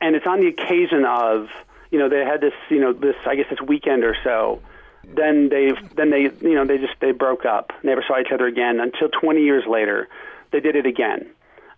[0.00, 1.46] and it's on the occasion of
[1.92, 4.60] you know they had this you know this I guess this weekend or so.
[5.04, 7.72] Then they then they you know they just they broke up.
[7.84, 10.08] Never saw each other again until 20 years later.
[10.50, 11.30] They did it again.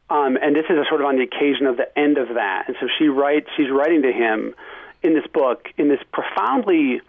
[0.08, 2.68] Um, and this is a sort of on the occasion of the end of that.
[2.68, 4.54] And so she writes, she's writing to him
[5.02, 7.00] in this book in this profoundly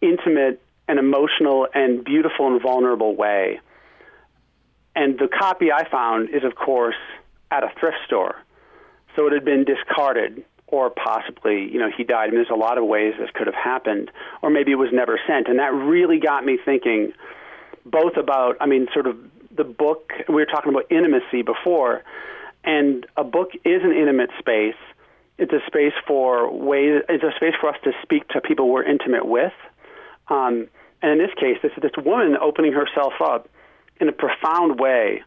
[0.00, 3.60] intimate and emotional and beautiful and vulnerable way.
[4.96, 6.96] And the copy I found is, of course,
[7.50, 8.36] at a thrift store.
[9.14, 12.24] So it had been discarded, or possibly, you know, he died.
[12.24, 14.10] I mean, there's a lot of ways this could have happened,
[14.42, 15.48] or maybe it was never sent.
[15.48, 17.12] And that really got me thinking
[17.84, 19.16] both about, I mean, sort of
[19.54, 22.02] the book, we were talking about intimacy before,
[22.64, 24.76] and a book is an intimate space.
[25.38, 28.82] It's a space for ways, it's a space for us to speak to people we're
[28.82, 29.52] intimate with.
[30.28, 30.68] Um,
[31.00, 33.48] and in this case, this, this woman opening herself up
[34.00, 35.22] in a profound way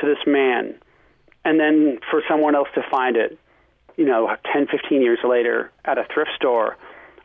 [0.00, 0.74] to this man,
[1.44, 3.38] and then for someone else to find it,
[3.96, 6.76] you know, 10, 15 years later at a thrift store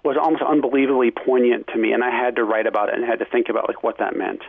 [0.03, 3.19] was almost unbelievably poignant to me, and I had to write about it and had
[3.19, 4.41] to think about like what that meant.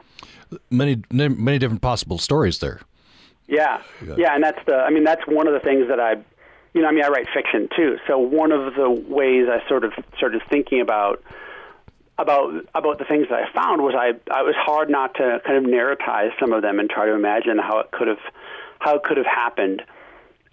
[0.70, 2.80] Many, many different possible stories there.
[3.48, 3.82] Yeah,
[4.16, 4.76] yeah, and that's the.
[4.76, 6.16] I mean, that's one of the things that I,
[6.74, 7.98] you know, I mean, I write fiction too.
[8.06, 11.22] So one of the ways I sort of started thinking about
[12.18, 15.58] about about the things that I found was I I was hard not to kind
[15.58, 18.20] of narratize some of them and try to imagine how it could have
[18.78, 19.82] how it could have happened.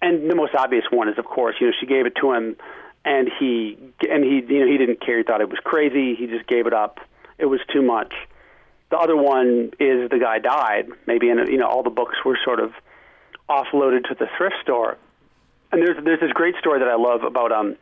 [0.00, 2.56] And the most obvious one is, of course, you know, she gave it to him,
[3.04, 3.76] and he
[4.08, 5.18] and he you know he didn't care.
[5.18, 6.14] He thought it was crazy.
[6.14, 6.98] He just gave it up.
[7.38, 8.12] It was too much.
[8.90, 10.88] The other one is the guy died.
[11.06, 12.72] Maybe and you know all the books were sort of
[13.48, 14.96] offloaded to the thrift store.
[15.72, 17.76] And there's there's this great story that I love about um,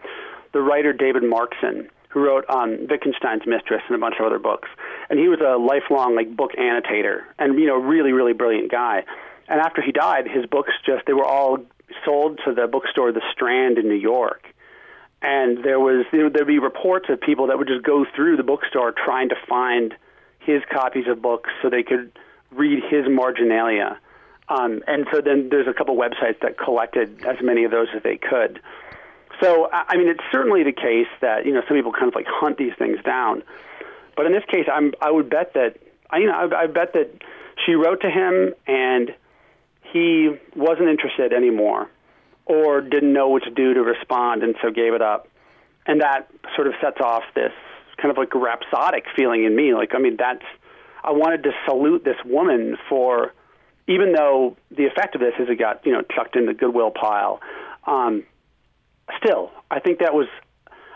[0.53, 4.69] the writer David Markson, who wrote um, Wittgenstein's Mistress and a bunch of other books.
[5.09, 9.05] And he was a lifelong like book annotator, and you know really really brilliant guy.
[9.49, 11.59] And after he died, his books just they were all
[12.05, 14.43] sold to the bookstore The Strand in New York.
[15.23, 18.93] And there was there'd be reports of people that would just go through the bookstore
[18.93, 19.95] trying to find
[20.41, 22.13] his copies of books so they could
[22.51, 23.99] read his marginalia.
[24.49, 28.03] Um, and so then there's a couple websites that collected as many of those as
[28.03, 28.61] they could.
[29.43, 32.27] So I mean, it's certainly the case that you know some people kind of like
[32.27, 33.43] hunt these things down,
[34.17, 35.77] but in this case, I'm I would bet that
[36.11, 37.11] I you know I, I bet that
[37.65, 39.15] she wrote to him and
[39.93, 41.91] he wasn't interested anymore,
[42.47, 45.29] or didn't know what to do to respond, and so gave it up,
[45.87, 47.53] and that sort of sets off this
[47.99, 49.75] kind of like rhapsodic feeling in me.
[49.75, 50.45] Like I mean, that's
[51.05, 53.35] I wanted to salute this woman for
[53.89, 56.91] even though the effect of this is it got you know chucked in the goodwill
[56.91, 57.41] pile.
[57.87, 58.25] Um,
[59.23, 60.27] still, I think that was,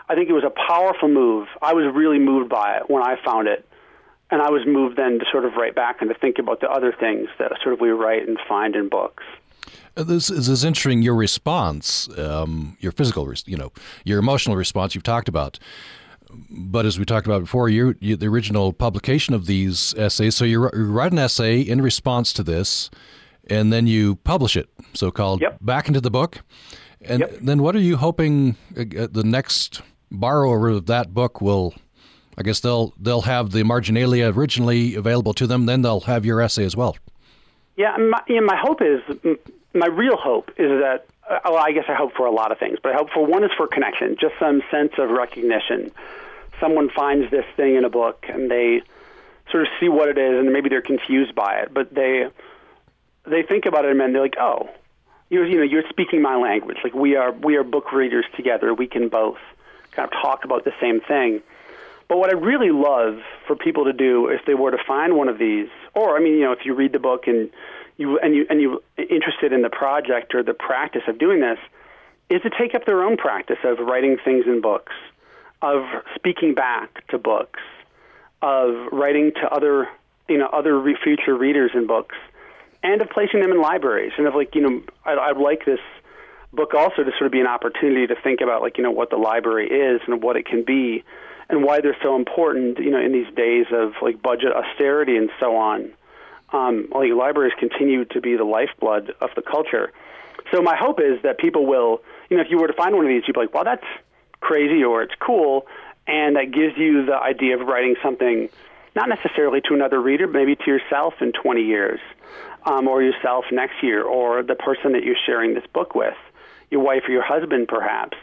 [0.09, 1.47] I think it was a powerful move.
[1.61, 3.65] I was really moved by it when I found it,
[4.29, 6.69] and I was moved then to sort of write back and to think about the
[6.69, 9.23] other things that sort of we write and find in books.
[9.95, 11.01] Uh, this, this is interesting.
[11.01, 13.71] Your response, um, your physical, you know,
[14.03, 14.95] your emotional response.
[14.95, 15.59] You've talked about
[16.49, 20.35] but as we talked about before, you, you, the original publication of these essays.
[20.35, 22.89] So you, you, write an essay in response to this,
[23.49, 25.57] and then you publish it, so called yep.
[25.61, 26.41] back into the book.
[27.01, 27.39] And yep.
[27.41, 31.73] then what are you hoping uh, the next borrower of that book will?
[32.37, 35.65] I guess they'll they'll have the marginalia originally available to them.
[35.65, 36.95] Then they'll have your essay as well.
[37.75, 39.01] Yeah, my, yeah, my hope is
[39.73, 42.59] my real hope is that uh, well, I guess I hope for a lot of
[42.59, 45.91] things, but I hope for one is for connection, just some sense of recognition.
[46.59, 48.81] Someone finds this thing in a book and they
[49.49, 52.27] sort of see what it is, and maybe they're confused by it, but they
[53.25, 54.69] they think about it and then they're like, oh,
[55.29, 56.77] you're you know you're speaking my language.
[56.83, 58.73] Like we are we are book readers together.
[58.73, 59.37] We can both
[59.91, 61.41] kind of talk about the same thing.
[62.07, 65.29] But what I really love for people to do if they were to find one
[65.29, 67.49] of these, or I mean, you know, if you read the book and
[68.01, 71.59] you and you and you interested in the project or the practice of doing this,
[72.29, 74.93] is to take up their own practice of writing things in books,
[75.61, 75.83] of
[76.15, 77.59] speaking back to books,
[78.41, 79.87] of writing to other
[80.27, 82.15] you know other re- future readers in books,
[82.83, 84.13] and of placing them in libraries.
[84.17, 85.79] And of like you know, I, I'd like this
[86.51, 89.09] book also to sort of be an opportunity to think about like you know what
[89.09, 91.03] the library is and what it can be
[91.49, 95.29] and why they're so important you know in these days of like budget austerity and
[95.39, 95.91] so on
[96.53, 99.91] um, like libraries continue to be the lifeblood of the culture
[100.51, 103.05] so my hope is that people will you know if you were to find one
[103.05, 103.85] of these you'd be like well that's
[104.39, 105.67] crazy or it's cool
[106.07, 108.49] and that gives you the idea of writing something
[108.95, 111.99] not necessarily to another reader but maybe to yourself in 20 years
[112.65, 116.15] um, or yourself next year or the person that you're sharing this book with
[116.71, 118.17] your wife or your husband, perhaps.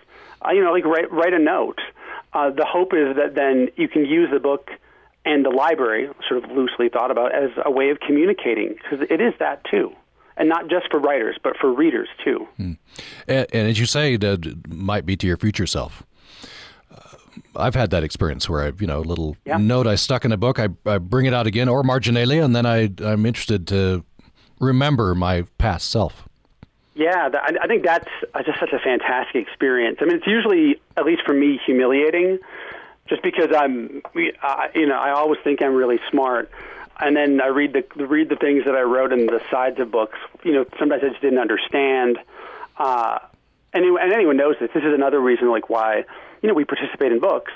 [0.44, 1.78] Uh, you know, like write write a note.
[2.32, 4.70] Uh, the hope is that then you can use the book
[5.24, 9.20] and the library, sort of loosely thought about, as a way of communicating, because it
[9.20, 9.92] is that too,
[10.36, 12.46] and not just for writers, but for readers too.
[12.56, 12.72] Hmm.
[13.26, 16.02] And, and, as you say, that might be to your future self.
[16.90, 17.16] Uh,
[17.56, 19.58] I've had that experience where I, you know, a little yeah.
[19.58, 22.56] note I stuck in a book, I, I bring it out again, or marginalia, and
[22.56, 24.04] then I, I'm interested to
[24.60, 26.24] remember my past self.
[26.94, 27.28] Yeah,
[27.62, 29.98] I think that's uh, just such a fantastic experience.
[30.00, 32.40] I mean, it's usually, at least for me, humiliating,
[33.08, 34.02] just because I'm,
[34.42, 36.50] uh, you know, I always think I'm really smart,
[37.00, 39.90] and then I read the read the things that I wrote in the sides of
[39.90, 40.18] books.
[40.44, 42.18] You know, sometimes I just didn't understand.
[42.76, 43.18] Uh,
[43.72, 44.70] anyone, and anyone knows this.
[44.74, 46.04] This is another reason, like why
[46.42, 47.52] you know we participate in books,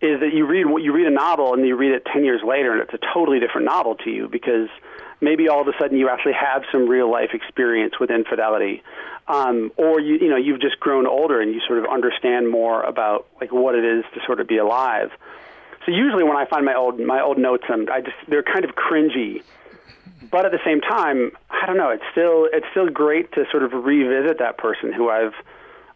[0.00, 2.72] is that you read you read a novel and you read it ten years later,
[2.72, 4.68] and it's a totally different novel to you because
[5.20, 8.82] maybe all of a sudden you actually have some real life experience with infidelity,
[9.28, 12.82] um, or you you know you've just grown older and you sort of understand more
[12.82, 15.10] about like what it is to sort of be alive.
[15.86, 18.64] So usually when I find my old my old notes, I'm, I just they're kind
[18.64, 19.42] of cringy,
[20.30, 21.90] but at the same time, I don't know.
[21.90, 25.34] It's still it's still great to sort of revisit that person who I've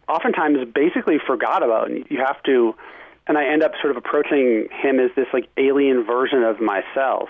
[0.07, 2.73] oftentimes basically forgot about, and you have to.
[3.27, 7.29] And I end up sort of approaching him as this like alien version of myself.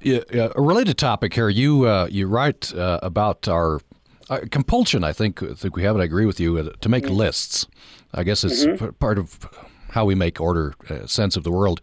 [0.00, 0.20] Yeah,
[0.54, 1.48] a related topic here.
[1.48, 3.80] You uh, you write uh, about our
[4.28, 5.02] uh, compulsion.
[5.02, 6.00] I think I think we have it.
[6.00, 7.14] I agree with you uh, to make mm-hmm.
[7.14, 7.66] lists.
[8.14, 8.86] I guess it's mm-hmm.
[8.86, 9.48] p- part of
[9.90, 11.80] how we make order uh, sense of the world.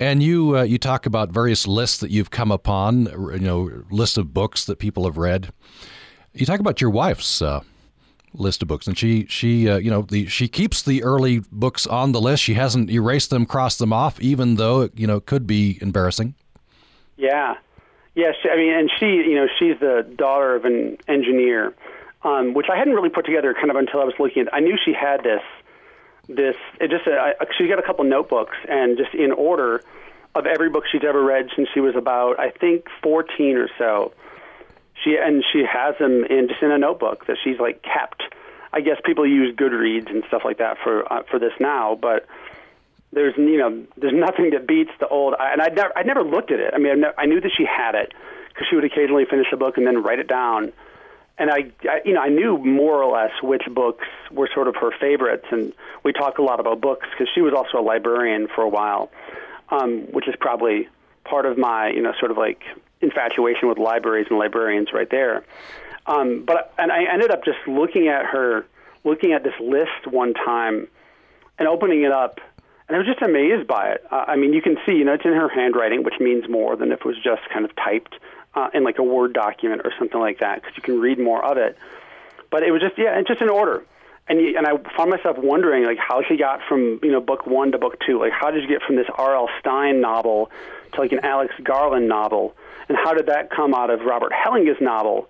[0.00, 3.06] And you uh, you talk about various lists that you've come upon.
[3.06, 5.52] You know, list of books that people have read.
[6.32, 7.40] You talk about your wife's
[8.34, 11.86] list of books, and she she uh, you know the she keeps the early books
[11.86, 12.42] on the list.
[12.42, 16.34] She hasn't erased them, crossed them off, even though you know it could be embarrassing.
[17.16, 17.54] Yeah,
[18.14, 18.32] yeah.
[18.42, 21.74] She, I mean, and she, you know, she's the daughter of an engineer,
[22.22, 24.54] um, which I hadn't really put together kind of until I was looking at.
[24.54, 25.42] I knew she had this,
[26.28, 26.56] this.
[26.80, 29.82] It just, uh, she's got a couple notebooks, and just in order
[30.34, 34.12] of every book she's ever read since she was about, I think, 14 or so.
[35.04, 38.22] She and she has them in just in a notebook that she's like kept.
[38.72, 42.26] I guess people use Goodreads and stuff like that for uh, for this now, but
[43.12, 46.50] there's you know there's nothing that beats the old and I never I never looked
[46.50, 46.72] at it.
[46.74, 48.12] I mean I, never, I knew that she had it
[48.48, 50.72] because she would occasionally finish a book and then write it down.
[51.36, 54.76] And I, I, you know, I knew more or less which books were sort of
[54.76, 55.72] her favorites, and
[56.04, 59.10] we talk a lot about books because she was also a librarian for a while,
[59.68, 60.88] um, which is probably
[61.24, 62.62] part of my, you know, sort of like
[63.04, 65.44] infatuation with libraries and librarians right there.
[66.06, 68.66] Um, but and I ended up just looking at her,
[69.04, 70.88] looking at this list one time,
[71.58, 72.40] and opening it up
[72.88, 74.04] and I was just amazed by it.
[74.10, 76.76] Uh, I mean, you can see, you know, it's in her handwriting, which means more
[76.76, 78.16] than if it was just kind of typed
[78.54, 81.42] uh, in like a Word document or something like that, because you can read more
[81.44, 81.78] of it.
[82.50, 83.84] But it was just, yeah, it's just in order.
[84.26, 87.72] And and I found myself wondering, like, how she got from you know book one
[87.72, 88.18] to book two.
[88.18, 89.48] Like, how did you get from this R.L.
[89.60, 90.50] Stine novel
[90.94, 92.54] to like an Alex Garland novel?
[92.88, 95.28] And how did that come out of Robert Hellenga's novel,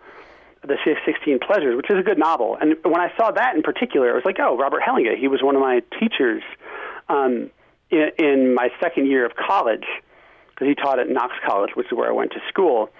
[0.62, 2.56] The Sixteen Pleasures, which is a good novel?
[2.60, 5.42] And when I saw that in particular, I was like, oh, Robert Hellenga, he was
[5.42, 6.42] one of my teachers
[7.08, 7.50] um,
[7.90, 9.86] in, in my second year of college
[10.50, 12.90] because he taught at Knox College, which is where I went to school.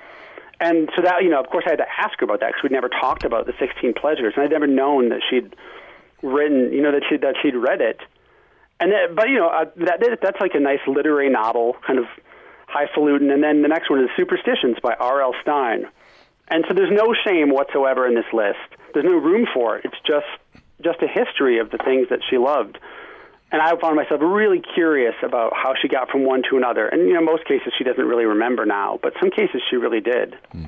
[0.61, 2.63] And so that, you know, of course, I had to ask her about that because
[2.63, 5.55] we'd never talked about the 16 Pleasures, and I'd never known that she'd
[6.25, 8.01] written, you know, that she that she'd read it.
[8.81, 12.07] And but you know, uh, that that's like a nice literary novel, kind of
[12.67, 13.31] highfalutin.
[13.31, 15.35] And then the next one is Superstitions by R.L.
[15.43, 15.87] Stine,
[16.49, 18.59] And so there's no shame whatsoever in this list.
[18.93, 19.85] There's no room for it.
[19.85, 20.27] It's just
[20.83, 22.79] just a history of the things that she loved
[23.55, 26.89] and I found myself really curious about how she got from one to another.
[26.89, 30.01] And you know, most cases she doesn't really remember now, but some cases she really
[30.01, 30.37] did.
[30.51, 30.65] Hmm.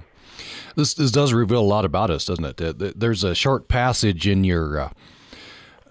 [0.76, 2.98] This this does reveal a lot about us, doesn't it?
[2.98, 4.80] There's a short passage in your.
[4.80, 4.90] Uh,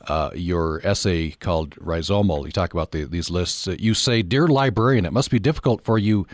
[0.07, 2.45] uh, your essay called Rhizomal.
[2.45, 3.67] You talk about the, these lists.
[3.67, 6.27] You say, Dear librarian, it must be difficult for you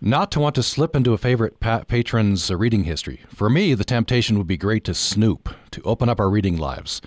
[0.00, 3.22] not to want to slip into a favorite pa- patron's reading history.
[3.34, 7.00] For me, the temptation would be great to snoop, to open up our reading lives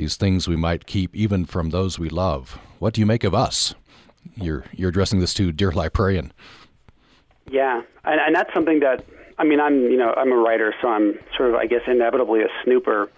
[0.00, 2.58] these things we might keep even from those we love.
[2.78, 3.74] What do you make of us?
[4.34, 6.32] You're you're addressing this to dear librarian.
[7.50, 9.04] Yeah, and, and that's something that
[9.38, 12.40] I mean I'm you know I'm a writer, so I'm sort of I guess inevitably
[12.40, 13.10] a snooper.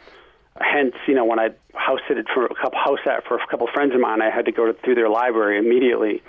[0.61, 3.67] Hence, you know, when I house sitted for a couple house sat for a couple
[3.73, 6.23] friends of mine, I had to go to, through their library immediately.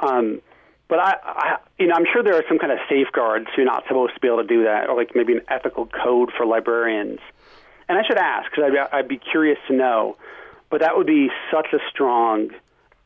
[0.00, 0.40] Um,
[0.88, 3.46] but I, I, you know, I'm sure there are some kind of safeguards.
[3.56, 6.30] You're not supposed to be able to do that, or like maybe an ethical code
[6.36, 7.20] for librarians.
[7.88, 10.16] And I should ask because I'd, I'd be curious to know.
[10.70, 12.50] But that would be such a strong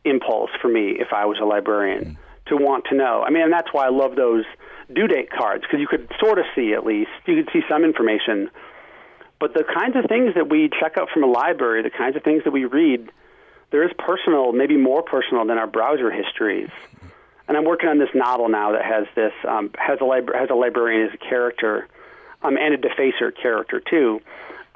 [0.04, 3.22] impulse for me if I was a librarian to want to know.
[3.22, 4.44] I mean, and that's why I love those
[4.92, 7.84] due date cards because you could sort of see at least you could see some
[7.84, 8.50] information.
[9.42, 12.22] But the kinds of things that we check out from a library, the kinds of
[12.22, 13.10] things that we read,
[13.72, 16.68] there is personal, maybe more personal than our browser histories.
[17.48, 20.48] And I'm working on this novel now that has this um, has a libra- has
[20.50, 21.88] a librarian as a character,
[22.42, 24.20] um, and a defacer character too.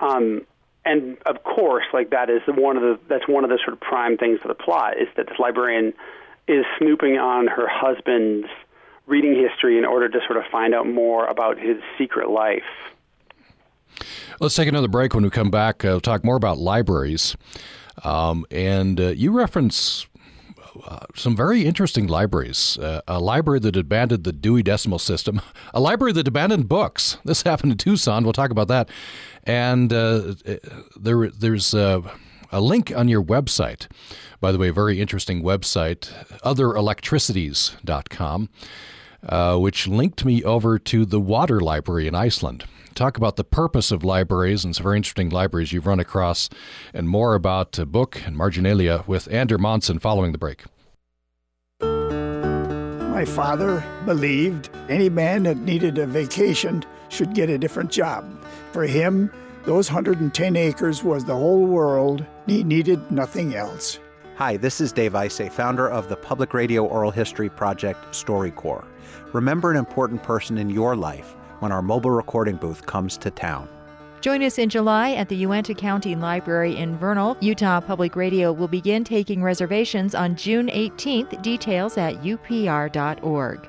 [0.01, 0.45] Um,
[0.85, 3.79] and of course, like that is one of the that's one of the sort of
[3.79, 5.95] prime things of the plot is that this librarian
[6.49, 8.49] is snooping on her husband's
[9.07, 12.65] reading history in order to sort of find out more about his secret life.
[14.41, 15.15] Let's take another break.
[15.15, 17.37] When we come back, uh, we'll talk more about libraries.
[18.05, 20.07] Um, and uh, you reference
[20.85, 22.79] uh, some very interesting libraries.
[22.79, 25.41] Uh, a library that abandoned the Dewey Decimal System,
[25.75, 27.19] a library that abandoned books.
[27.25, 28.25] This happened in Tucson.
[28.25, 28.89] We'll talk about that.
[29.45, 30.35] And uh,
[30.97, 32.03] there, there's a
[32.53, 33.87] link on your website.
[34.41, 36.11] By the way, a very interesting website,
[36.43, 38.49] otherelectricities.com,
[39.29, 42.65] uh, which linked me over to the Water Library in Iceland
[42.97, 46.49] talk about the purpose of libraries and some very interesting libraries you've run across,
[46.95, 50.65] and more about a book and marginalia with Ander Monson following the break.
[51.81, 58.25] My father believed any man that needed a vacation should get a different job.
[58.73, 59.31] For him,
[59.65, 62.25] those 110 acres was the whole world.
[62.47, 63.99] He needed nothing else.
[64.37, 68.87] Hi, this is Dave Isay, founder of the public radio oral history project StoryCorps.
[69.33, 73.69] Remember an important person in your life when our mobile recording booth comes to town.
[74.21, 77.37] Join us in July at the Uintah County Library in Vernal.
[77.41, 81.43] Utah Public Radio will begin taking reservations on June 18th.
[81.43, 83.69] Details at upr.org.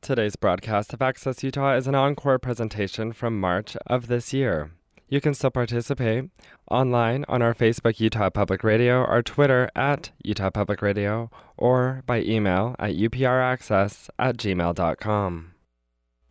[0.00, 4.70] Today's broadcast of Access Utah is an encore presentation from March of this year.
[5.08, 6.30] You can still participate
[6.70, 12.20] online on our Facebook Utah Public Radio, our Twitter at Utah Public Radio, or by
[12.20, 15.53] email at upraccess at gmail.com.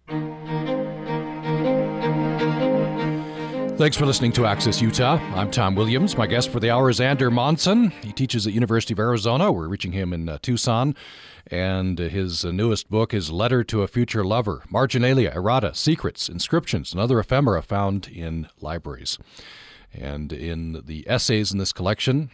[0.07, 0.27] Thanks
[3.97, 5.15] for listening to Access Utah.
[5.33, 6.17] I'm Tom Williams.
[6.17, 7.91] My guest for the hour is Ander Monson.
[8.01, 9.51] He teaches at University of Arizona.
[9.51, 10.95] We're reaching him in uh, Tucson.
[11.47, 16.27] And uh, his uh, newest book is Letter to a Future Lover Marginalia, Errata, Secrets,
[16.27, 19.17] Inscriptions, and Other Ephemera Found in Libraries.
[19.93, 22.29] And in the essays in this collection,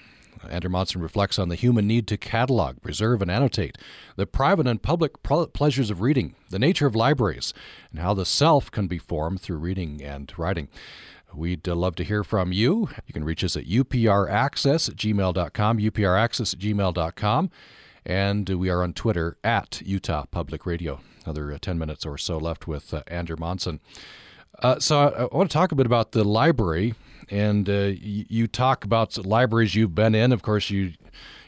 [0.50, 3.78] Ander Monson reflects on the human need to catalog, preserve, and annotate
[4.16, 7.54] the private and public pleasures of reading, the nature of libraries,
[7.92, 10.70] and how the self can be formed through reading and writing.
[11.34, 12.90] We'd uh, love to hear from you.
[13.06, 17.52] You can reach us at upraccess at gmail.com, upraccess at gmail.com,
[18.06, 21.02] and we are on Twitter at Utah Public Radio.
[21.26, 23.80] Another uh, 10 minutes or so left with uh, Ander Monson.
[24.62, 26.96] Uh, so I, I, want to talk a bit about the library
[27.30, 30.32] and uh, you, talk about libraries you've been in.
[30.32, 30.96] Of course, you, you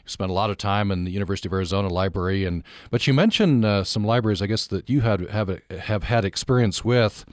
[0.06, 3.64] spent a lot of time in the University of Arizona library, and but you mentioned
[3.64, 7.24] uh, some libraries, I guess that you had have have had experience with.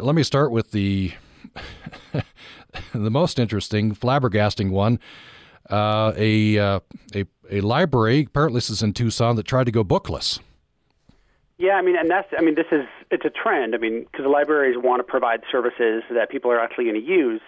[0.00, 1.12] Let me start with the
[2.92, 5.00] the most interesting, flabbergasting one.
[5.70, 6.80] Uh, a, uh,
[7.14, 8.24] a a library.
[8.26, 10.40] Apparently, this is in Tucson that tried to go bookless.
[11.58, 13.74] Yeah, I mean, and that's, I mean, this is, it's a trend.
[13.74, 17.40] I mean, because libraries want to provide services that people are actually going to use.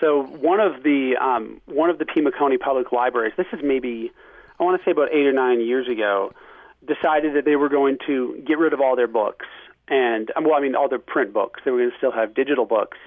[0.00, 4.10] So one of the, um, one of the Pima County Public Libraries, this is maybe,
[4.58, 6.32] I want to say about eight or nine years ago,
[6.84, 9.46] decided that they were going to get rid of all their books.
[9.86, 11.60] And, um, well, I mean, all their print books.
[11.64, 12.98] They were going to still have digital books.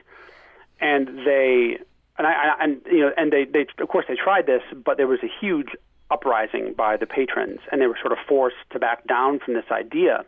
[0.79, 1.77] And they,
[2.17, 5.07] and I, and, you know, and they, they, of course, they tried this, but there
[5.07, 5.75] was a huge
[6.09, 9.65] uprising by the patrons, and they were sort of forced to back down from this
[9.69, 10.23] idea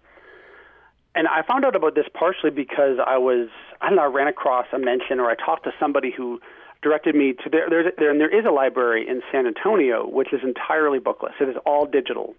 [1.15, 3.49] and I found out about this partially because I was
[3.81, 6.39] I don't know I ran across a mention or I talked to somebody who
[6.81, 10.33] directed me to there there's there and there is a library in San Antonio which
[10.33, 11.33] is entirely bookless.
[11.39, 12.35] It is all digital.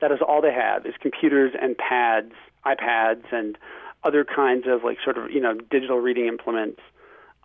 [0.00, 2.32] That is all they have is computers and pads,
[2.66, 3.56] iPads and
[4.04, 6.80] other kinds of like sort of you know digital reading implements.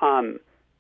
[0.02, 0.40] Um,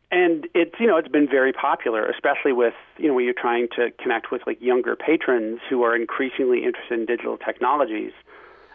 [0.09, 3.67] and it's you know it's been very popular, especially with you know when you're trying
[3.75, 8.13] to connect with like younger patrons who are increasingly interested in digital technologies.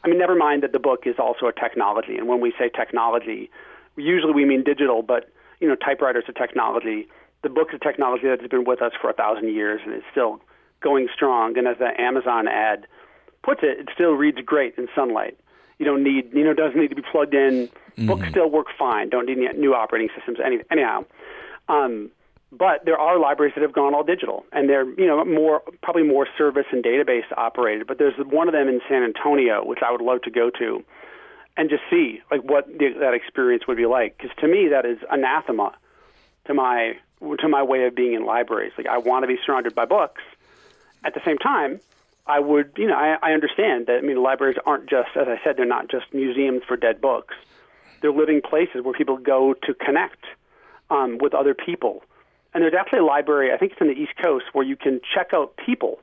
[0.04, 2.16] I mean, never mind that the book is also a technology.
[2.16, 3.50] And when we say technology,
[3.96, 5.30] usually we mean digital, but
[5.60, 7.08] you know, typewriters are technology.
[7.42, 9.94] The book is a technology that has been with us for a thousand years and
[9.94, 10.40] is still
[10.80, 11.56] going strong.
[11.56, 12.86] And as the Amazon ad
[13.44, 15.38] puts it, it still reads great in sunlight.
[15.78, 17.68] You don't need, you know, doesn't need to be plugged in.
[17.68, 18.06] Mm-hmm.
[18.06, 19.08] Books still work fine.
[19.08, 20.38] Don't need new operating systems.
[20.44, 21.04] Any, anyhow,
[21.68, 22.10] um,
[22.52, 26.02] but there are libraries that have gone all digital, and they're you know more probably
[26.02, 27.86] more service and database operated.
[27.86, 30.84] But there's one of them in San Antonio, which I would love to go to,
[31.56, 34.18] and just see like what the, that experience would be like.
[34.18, 35.74] Because to me, that is anathema
[36.46, 36.98] to my
[37.40, 38.72] to my way of being in libraries.
[38.76, 40.20] Like I want to be surrounded by books.
[41.04, 41.80] At the same time,
[42.26, 45.40] I would you know I, I understand that I mean libraries aren't just as I
[45.42, 47.34] said they're not just museums for dead books.
[48.02, 50.22] They're living places where people go to connect
[50.90, 52.02] um, with other people
[52.54, 55.00] and there's actually a library, I think it's in the East Coast, where you can
[55.14, 56.00] check out people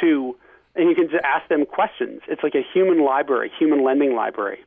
[0.00, 0.36] to,
[0.74, 2.22] and you can just ask them questions.
[2.28, 4.60] It's like a human library, human lending library.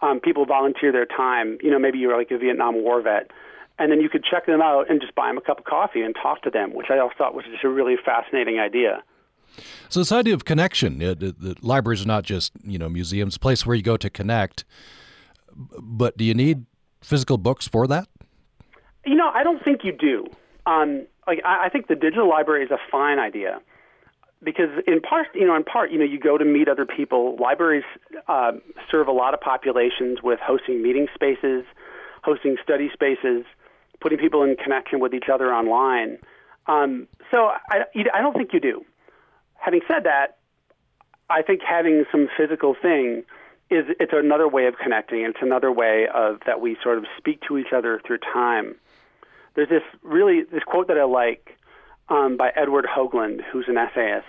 [0.00, 1.58] Um, people volunteer their time.
[1.62, 3.30] You know, maybe you're like a Vietnam War vet,
[3.78, 6.02] and then you could check them out and just buy them a cup of coffee
[6.02, 9.02] and talk to them, which I also thought was just a really fascinating idea.
[9.88, 13.36] So this idea of connection, it, it, the libraries are not just you know museums,
[13.36, 14.64] a place where you go to connect,
[15.54, 16.66] but do you need
[17.00, 18.08] physical books for that?
[19.04, 20.26] You know, I don't think you do.
[20.66, 23.60] Um, like I, think the digital library is a fine idea
[24.42, 27.36] because in part, you know, in part, you know, you go to meet other people.
[27.40, 27.84] Libraries
[28.28, 28.52] uh,
[28.90, 31.64] serve a lot of populations with hosting meeting spaces,
[32.22, 33.44] hosting study spaces,
[34.00, 36.18] putting people in connection with each other online.
[36.66, 38.84] Um, so I, I don't think you do.
[39.54, 40.38] Having said that,
[41.30, 43.24] I think having some physical thing
[43.70, 45.20] is it's another way of connecting.
[45.22, 48.76] It's another way of that we sort of speak to each other through time.
[49.56, 51.58] There's this really this quote that I like
[52.08, 54.26] um, by Edward Hoagland, who's an essayist,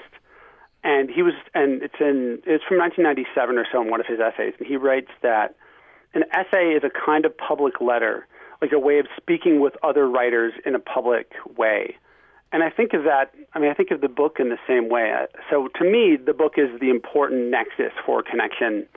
[0.84, 4.20] and he was and it's in it's from 1997 or so in one of his
[4.20, 5.56] essays, and he writes that
[6.14, 8.26] an essay is a kind of public letter,
[8.62, 11.96] like a way of speaking with other writers in a public way.
[12.52, 14.90] And I think of that, I mean, I think of the book in the same
[14.90, 15.14] way.
[15.50, 18.88] So to me, the book is the important nexus for connection.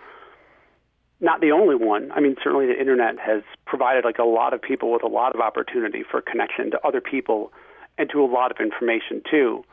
[1.20, 2.10] Not the only one.
[2.12, 5.34] I mean, certainly the internet has provided like a lot of people with a lot
[5.34, 7.52] of opportunity for connection to other people
[7.98, 9.64] and to a lot of information too.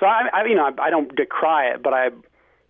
[0.00, 2.08] So I, I you know, I, I don't decry it, but I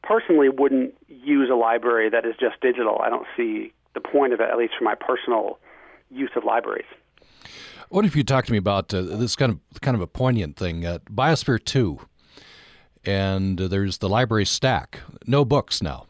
[0.02, 3.00] personally wouldn't use a library that is just digital.
[3.00, 5.58] I don't see the point of it, at least for my personal
[6.10, 6.86] use of libraries.
[7.88, 10.56] What if you talk to me about uh, this kind of kind of a poignant
[10.56, 10.84] thing?
[10.84, 12.00] Uh, Biosphere Two,
[13.04, 15.00] and uh, there's the library stack.
[15.26, 16.06] No books now.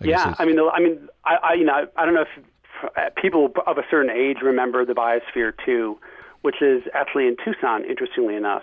[0.00, 3.52] I yeah, I mean, I mean, I, I, you know, I don't know if people
[3.66, 5.98] of a certain age remember the Biosphere Two,
[6.42, 7.84] which is actually in Tucson.
[7.84, 8.62] Interestingly enough,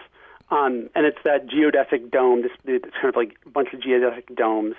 [0.50, 2.42] um, and it's that geodesic dome.
[2.42, 4.76] This it's kind of like a bunch of geodesic domes,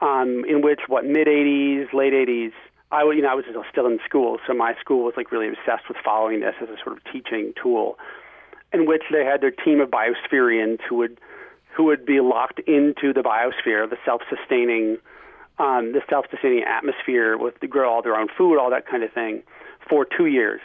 [0.00, 2.52] um, in which what mid '80s, late '80s
[2.94, 5.88] I, you know, I was still in school, so my school was like really obsessed
[5.88, 7.98] with following this as a sort of teaching tool,
[8.72, 11.18] in which they had their team of biospherians who would
[11.74, 14.96] who would be locked into the biosphere, the self-sustaining,
[15.58, 19.12] um, the self-sustaining atmosphere with to grow all their own food, all that kind of
[19.12, 19.42] thing,
[19.88, 20.60] for two years.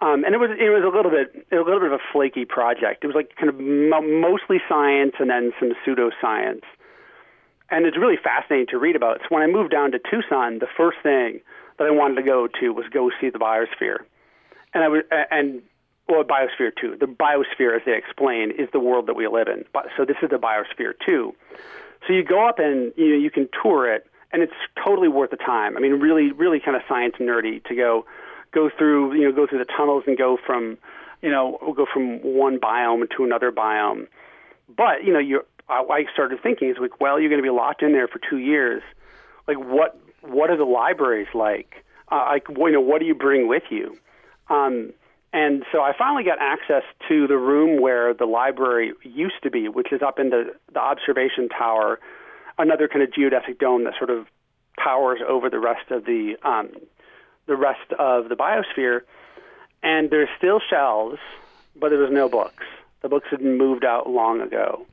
[0.00, 2.44] Um, and it was it was a little bit a little bit of a flaky
[2.44, 3.04] project.
[3.04, 6.64] It was like kind of mo- mostly science and then some pseudoscience,
[7.70, 9.20] and it's really fascinating to read about.
[9.20, 11.40] So when I moved down to Tucson, the first thing
[11.78, 13.98] that I wanted to go to was go see the biosphere,
[14.74, 15.62] and I was and
[16.08, 16.96] well, biosphere two.
[16.98, 19.64] The biosphere, as they explain, is the world that we live in.
[19.96, 21.32] So this is the biosphere two.
[22.06, 24.52] So you go up and you know you can tour it, and it's
[24.82, 25.76] totally worth the time.
[25.76, 28.06] I mean, really, really kind of science nerdy to go
[28.52, 30.78] go through you know go through the tunnels and go from
[31.20, 34.06] you know go from one biome to another biome.
[34.74, 37.82] But you know, you I started thinking is like, well, you're going to be locked
[37.82, 38.82] in there for two years.
[39.46, 41.84] Like, what what are the libraries like?
[42.10, 43.96] Uh, like, you know, what do you bring with you?
[44.48, 44.92] Um,
[45.32, 49.68] and so I finally got access to the room where the library used to be,
[49.68, 51.98] which is up in the, the observation tower,
[52.58, 54.26] another kind of geodesic dome that sort of
[54.82, 56.70] towers over the rest of the um,
[57.46, 59.00] the rest of the biosphere.
[59.82, 61.18] And there's still shelves,
[61.74, 62.64] but there was no books.
[63.02, 64.86] The books had been moved out long ago.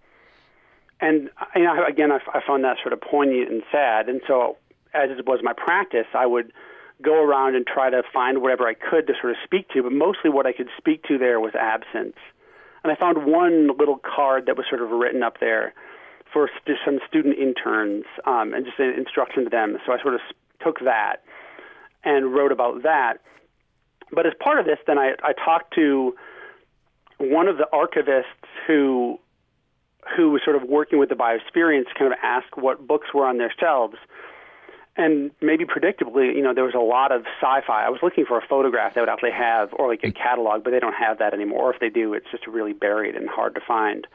[0.99, 4.09] And you know, again, I, I found that sort of poignant and sad.
[4.09, 4.57] And so
[4.93, 6.51] as it was my practice, I would
[7.01, 9.91] go around and try to find whatever I could to sort of speak to, but
[9.91, 12.17] mostly what I could speak to there was absence.
[12.83, 15.73] And I found one little card that was sort of written up there
[16.31, 16.49] for
[16.85, 19.77] some student interns um, and just an instruction to them.
[19.85, 20.21] So I sort of
[20.63, 21.17] took that
[22.03, 23.19] and wrote about that.
[24.11, 26.15] But as part of this, then I, I talked to
[27.17, 28.23] one of the archivists
[28.67, 29.19] who
[30.15, 33.37] who was sort of working with the to kind of ask what books were on
[33.37, 33.97] their shelves
[34.99, 37.85] and maybe predictably, you know, there was a lot of sci-fi.
[37.85, 40.71] I was looking for a photograph that would actually have, or like a catalog, but
[40.71, 41.69] they don't have that anymore.
[41.69, 44.05] Or if they do, it's just really buried and hard to find.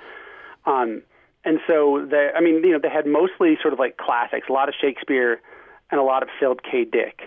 [0.66, 1.02] Um,
[1.44, 4.52] and so, they, I mean, you know, they had mostly sort of like classics, a
[4.52, 5.40] lot of Shakespeare,
[5.90, 6.84] and a lot of Philip K.
[6.84, 7.22] Dick,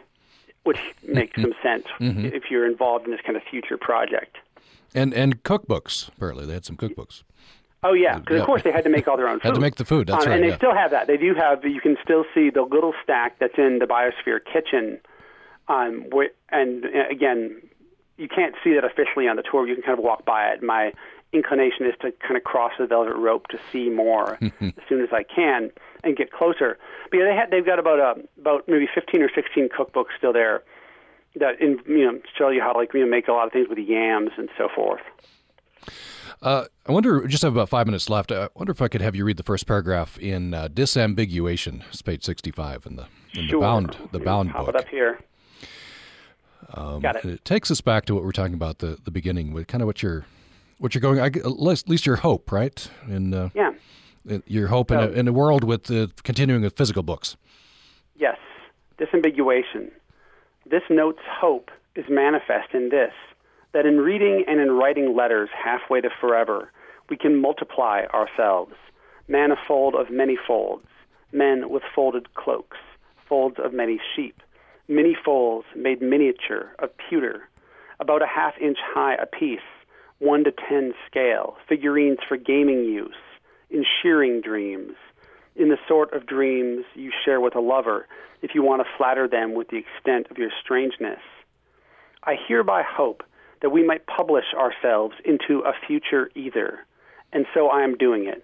[0.64, 2.26] which makes some sense mm-hmm.
[2.26, 4.38] if you're involved in this kind of future project.
[4.96, 6.08] And and cookbooks.
[6.10, 7.24] Apparently, they had some cookbooks.
[7.84, 8.42] Oh yeah, because yeah.
[8.42, 9.44] of course they had to make all their own food.
[9.50, 10.08] had to make the food.
[10.08, 10.36] That's um, right.
[10.36, 10.58] And they yeah.
[10.58, 11.08] still have that.
[11.08, 11.64] They do have.
[11.64, 15.00] You can still see the little stack that's in the Biosphere kitchen.
[15.68, 16.06] Um,
[16.50, 17.62] and uh, again,
[18.18, 19.68] you can't see that officially on the tour.
[19.68, 20.64] You can kind of walk by it.
[20.64, 20.94] My
[21.34, 25.10] inclination is to kind of cross the velvet rope to see more as soon as
[25.12, 25.72] I can
[26.04, 26.78] and get closer.
[27.12, 27.52] But yeah, they had.
[27.52, 30.64] They've got about a, uh, about maybe 15 or 16 cookbooks still there
[31.36, 33.54] that in, you know show you how to like you know make a lot of
[33.54, 35.02] things with yams and so forth.
[36.42, 38.32] Uh, I wonder, just have about five minutes left.
[38.32, 42.04] I wonder if I could have you read the first paragraph in uh, Disambiguation, it's
[42.04, 43.60] page 65 in the, in sure.
[43.60, 44.76] the bound, the bound pop book.
[44.76, 45.20] it up here.
[46.76, 47.26] Um, Got it.
[47.26, 47.46] it.
[47.46, 49.88] takes us back to what we are talking about the the beginning, with kind of
[49.88, 50.26] what you're
[50.80, 51.20] what you're going.
[51.20, 52.90] at least your hope, right?
[53.04, 53.72] And uh, yeah,
[54.46, 57.38] your hope so, in, a, in a world with uh, continuing with physical books.
[58.16, 58.38] Yes,
[59.00, 59.92] disambiguation.
[60.70, 63.14] This note's hope is manifest in this
[63.74, 66.72] that in reading and in writing letters halfway to forever,
[67.10, 68.74] we can multiply ourselves,
[69.28, 70.88] manifold of many folds,
[71.32, 72.78] men with folded cloaks,
[73.28, 74.42] folds of many sheep,
[74.88, 77.48] many folds made miniature of pewter,
[78.00, 79.60] about a half inch high apiece,
[80.20, 83.16] one to ten scale, figurines for gaming use,
[83.70, 84.94] in shearing dreams,
[85.56, 88.08] in the sort of dreams you share with a lover
[88.42, 91.20] if you want to flatter them with the extent of your strangeness.
[92.24, 93.24] I hereby hope
[93.62, 96.80] that we might publish ourselves into a future either,
[97.34, 98.44] and so I am doing it.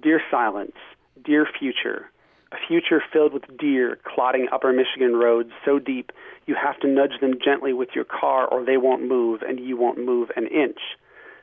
[0.00, 0.76] Dear silence,
[1.24, 2.10] dear future,
[2.52, 6.12] a future filled with deer clotting upper Michigan roads so deep
[6.46, 9.76] you have to nudge them gently with your car or they won't move and you
[9.76, 10.78] won't move an inch.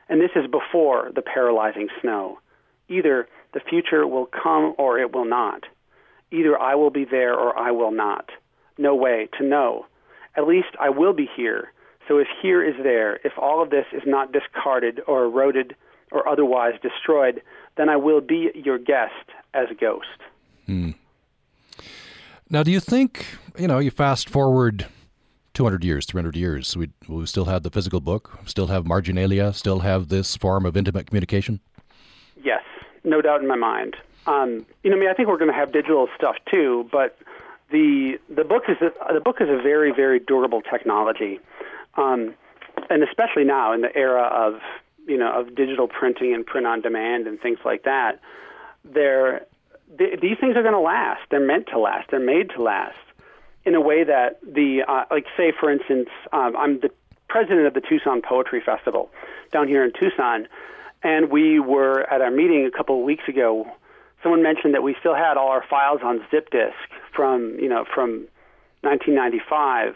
[0.08, 2.38] And this is before the paralyzing snow.
[2.88, 5.64] Either the future will come or it will not.
[6.30, 8.30] Either I will be there or I will not.
[8.78, 9.86] No way to know.
[10.36, 11.72] At least I will be here.
[12.08, 15.76] So if here is there, if all of this is not discarded or eroded
[16.10, 17.42] or otherwise destroyed,
[17.76, 20.06] then I will be your guest as a ghost.
[20.66, 20.90] Hmm.
[22.50, 23.26] Now, do you think,
[23.58, 24.86] you know, you fast forward
[25.54, 29.80] 200 years, 300 years, we, we still have the physical book, still have marginalia, still
[29.80, 31.60] have this form of intimate communication?
[32.42, 32.62] Yes,
[33.04, 33.96] no doubt in my mind.
[34.26, 37.18] Um, you know, I mean, I think we're going to have digital stuff too, but
[37.70, 41.40] the the book is a, the book is a very very durable technology,
[41.96, 42.34] um,
[42.90, 44.60] and especially now in the era of
[45.08, 48.20] you know of digital printing and print on demand and things like that,
[48.84, 49.46] they're
[49.98, 51.22] th- these things are going to last.
[51.30, 52.10] They're meant to last.
[52.10, 52.96] They're made to last
[53.64, 56.90] in a way that the uh, like say for instance, um, I'm the
[57.28, 59.10] president of the Tucson Poetry Festival
[59.52, 60.48] down here in Tucson,
[61.02, 63.70] and we were at our meeting a couple of weeks ago.
[64.22, 66.76] Someone mentioned that we still had all our files on zip disk
[67.14, 68.26] from you know from
[68.82, 69.94] 1995,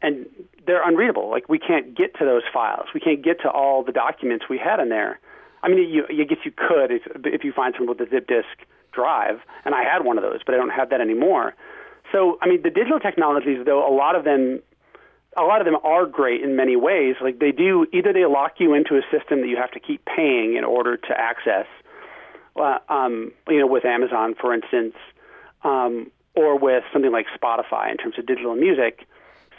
[0.00, 0.26] and
[0.66, 1.30] they're unreadable.
[1.30, 2.86] Like we can't get to those files.
[2.94, 5.20] We can't get to all the documents we had in there.
[5.62, 8.26] I mean, you, I guess you could if if you find someone with a zip
[8.26, 11.54] disk drive, and I had one of those, but I don't have that anymore.
[12.12, 14.60] So, I mean, the digital technologies, though, a lot of them,
[15.36, 17.16] a lot of them are great in many ways.
[17.20, 20.04] Like they do, either they lock you into a system that you have to keep
[20.04, 21.66] paying in order to access.
[22.54, 24.94] Uh, um, you know, with Amazon, for instance,
[25.64, 29.06] um, or with something like Spotify in terms of digital music.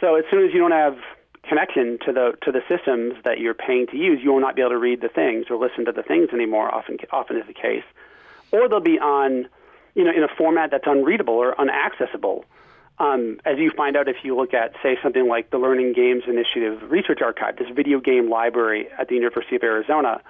[0.00, 0.96] So as soon as you don't have
[1.42, 4.62] connection to the to the systems that you're paying to use, you will not be
[4.62, 6.72] able to read the things or listen to the things anymore.
[6.72, 7.82] Often, often is the case
[8.54, 9.48] or they'll be on,
[9.94, 12.44] you know, in a format that's unreadable or unaccessible.
[12.98, 16.24] Um, as you find out if you look at, say, something like the Learning Games
[16.28, 20.20] Initiative Research Archive, this video game library at the University of Arizona,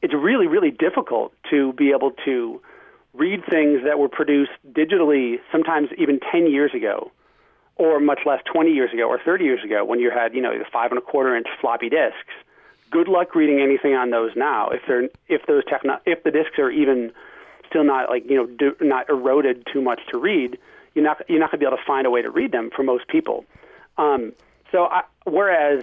[0.00, 2.60] it's really, really difficult to be able to
[3.12, 7.10] read things that were produced digitally, sometimes even 10 years ago,
[7.76, 10.56] or much less 20 years ago or 30 years ago when you had, you know,
[10.56, 12.32] the five and a quarter inch floppy disks.
[12.90, 16.58] Good luck reading anything on those now if they're if those techno- if the disks
[16.58, 17.12] are even
[17.72, 20.58] still not like you know do, not eroded too much to read,
[20.94, 22.70] you're not you're not going to be able to find a way to read them
[22.74, 23.44] for most people.
[23.96, 24.32] Um,
[24.70, 25.82] so I, whereas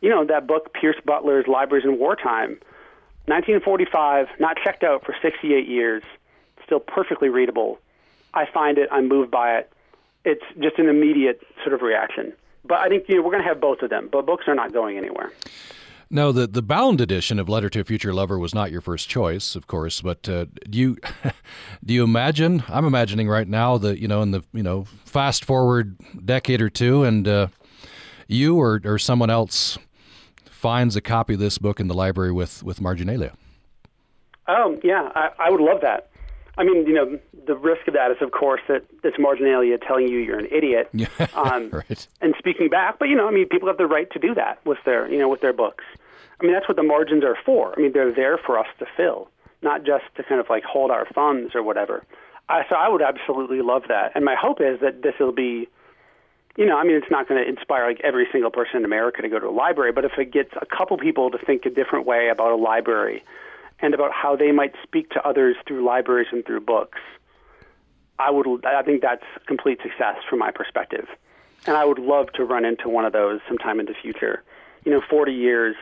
[0.00, 2.58] you know that book Pierce Butler's Libraries in Wartime,
[3.26, 6.02] 1945, not checked out for 68 years,
[6.64, 7.78] still perfectly readable.
[8.34, 9.72] I find it, I'm moved by it.
[10.24, 12.32] It's just an immediate sort of reaction.
[12.64, 14.08] But I think you know, we're going to have both of them.
[14.10, 15.32] But books are not going anywhere.
[16.14, 19.08] No, the the bound edition of Letter to a Future Lover was not your first
[19.08, 20.00] choice, of course.
[20.00, 20.96] But uh, do you
[21.84, 22.62] do you imagine?
[22.68, 26.70] I'm imagining right now that you know in the you know fast forward decade or
[26.70, 27.48] two, and uh,
[28.28, 29.76] you or or someone else
[30.44, 33.32] finds a copy of this book in the library with with marginalia.
[34.46, 36.10] Oh yeah, I, I would love that.
[36.56, 40.06] I mean, you know, the risk of that is, of course, that it's marginalia telling
[40.06, 40.90] you you're an idiot.
[41.34, 42.06] Um, right.
[42.20, 44.64] And speaking back, but you know, I mean, people have the right to do that
[44.64, 45.82] with their, you know, with their books.
[46.40, 47.74] I mean, that's what the margins are for.
[47.76, 49.28] I mean, they're there for us to fill,
[49.62, 52.04] not just to kind of like hold our thumbs or whatever.
[52.48, 55.68] I, so I would absolutely love that, and my hope is that this will be,
[56.56, 59.22] you know, I mean, it's not going to inspire like every single person in America
[59.22, 61.70] to go to a library, but if it gets a couple people to think a
[61.70, 63.24] different way about a library
[63.80, 66.98] and about how they might speak to others through libraries and through books,
[68.18, 68.64] I would.
[68.64, 71.08] I think that's complete success from my perspective,
[71.66, 74.42] and I would love to run into one of those sometime in the future.
[74.84, 75.74] You know, 40 years,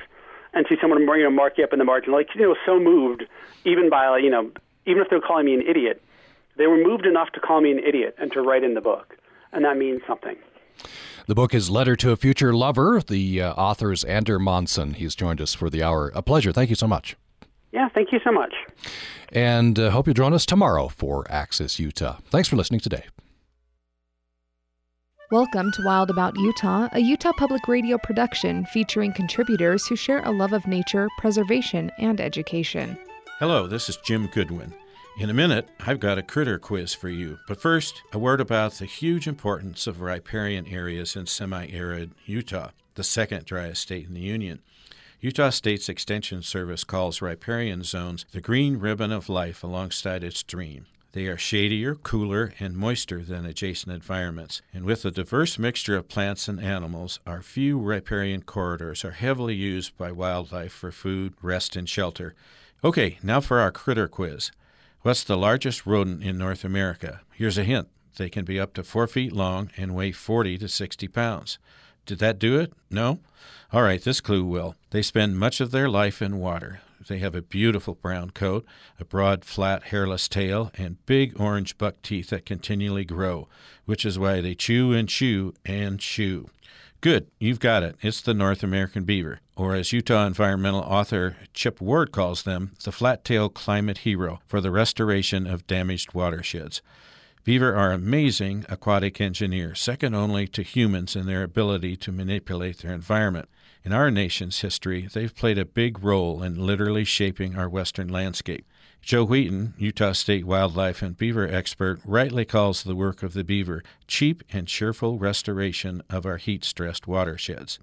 [0.54, 2.78] and see someone you know mark you up in the margin, like you know, so
[2.78, 3.24] moved
[3.64, 4.50] even by you know,
[4.86, 6.02] even if they're calling me an idiot,
[6.56, 9.16] they were moved enough to call me an idiot and to write in the book,
[9.52, 10.36] and that means something.
[11.26, 13.00] The book is Letter to a Future Lover.
[13.06, 14.94] The uh, author is Ander Monson.
[14.94, 16.10] He's joined us for the hour.
[16.14, 16.52] A pleasure.
[16.52, 17.16] Thank you so much.
[17.70, 18.52] Yeah, thank you so much.
[19.32, 22.18] And uh, hope you'll join us tomorrow for Access Utah.
[22.28, 23.04] Thanks for listening today.
[25.32, 30.30] Welcome to Wild About Utah, a Utah Public Radio production featuring contributors who share a
[30.30, 32.98] love of nature, preservation, and education.
[33.38, 34.74] Hello, this is Jim Goodwin.
[35.18, 37.38] In a minute, I've got a critter quiz for you.
[37.48, 42.72] But first, a word about the huge importance of riparian areas in semi arid Utah,
[42.96, 44.60] the second driest state in the Union.
[45.22, 50.84] Utah State's Extension Service calls riparian zones the green ribbon of life alongside its stream.
[51.12, 54.62] They are shadier, cooler, and moister than adjacent environments.
[54.72, 59.54] And with a diverse mixture of plants and animals, our few riparian corridors are heavily
[59.54, 62.34] used by wildlife for food, rest, and shelter.
[62.82, 64.52] Okay, now for our critter quiz.
[65.02, 67.20] What's the largest rodent in North America?
[67.32, 70.68] Here's a hint they can be up to four feet long and weigh 40 to
[70.68, 71.58] 60 pounds.
[72.06, 72.72] Did that do it?
[72.90, 73.20] No?
[73.72, 74.76] All right, this clue will.
[74.90, 76.80] They spend much of their life in water.
[77.08, 78.64] They have a beautiful brown coat,
[78.98, 83.48] a broad, flat, hairless tail, and big orange buck teeth that continually grow,
[83.84, 86.48] which is why they chew and chew and chew.
[87.00, 87.96] Good, you've got it.
[88.00, 92.92] It's the North American beaver, or as Utah environmental author Chip Ward calls them, the
[92.92, 96.80] flat tailed climate hero for the restoration of damaged watersheds.
[97.42, 102.92] Beaver are amazing aquatic engineers, second only to humans in their ability to manipulate their
[102.92, 103.48] environment.
[103.84, 108.64] In our nation's history, they've played a big role in literally shaping our western landscape.
[109.00, 113.82] Joe Wheaton, Utah State wildlife and beaver expert, rightly calls the work of the beaver
[114.06, 117.80] cheap and cheerful restoration of our heat stressed watersheds.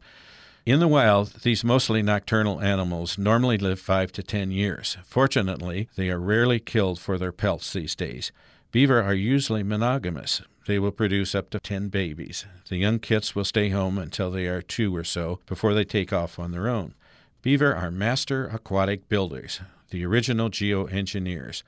[0.66, 4.95] In the wild, these mostly nocturnal animals normally live five to ten years.
[5.04, 8.32] Fortunately, they are rarely killed for their pelts these days.
[8.72, 10.41] Beaver are usually monogamous.
[10.66, 12.45] They will produce up to 10 babies.
[12.68, 16.14] The young kits will stay home until they are two or so before they take
[16.14, 16.93] off on their own.
[17.41, 21.64] Beaver are master aquatic builders, the original geoengineers.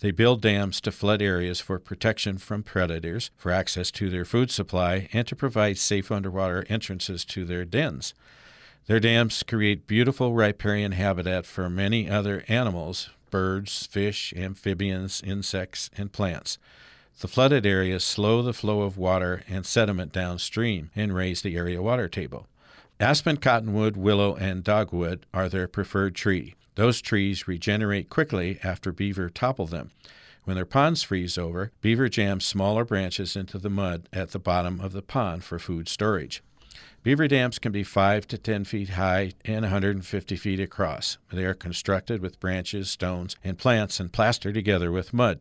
[0.00, 4.50] They build dams to flood areas for protection from predators, for access to their food
[4.50, 8.14] supply, and to provide safe underwater entrances to their dens.
[8.86, 16.12] Their dams create beautiful riparian habitat for many other animals, birds, fish, amphibians, insects, and
[16.12, 16.58] plants.
[17.20, 21.80] The flooded areas slow the flow of water and sediment downstream and raise the area
[21.80, 22.46] water table.
[23.00, 26.56] Aspen, cottonwood, willow, and dogwood are their preferred tree.
[26.74, 29.92] Those trees regenerate quickly after beaver topple them.
[30.44, 34.78] When their ponds freeze over, beaver jam smaller branches into the mud at the bottom
[34.78, 36.42] of the pond for food storage.
[37.02, 41.16] Beaver dams can be 5 to 10 feet high and 150 feet across.
[41.32, 45.40] They are constructed with branches, stones, and plants and plastered together with mud.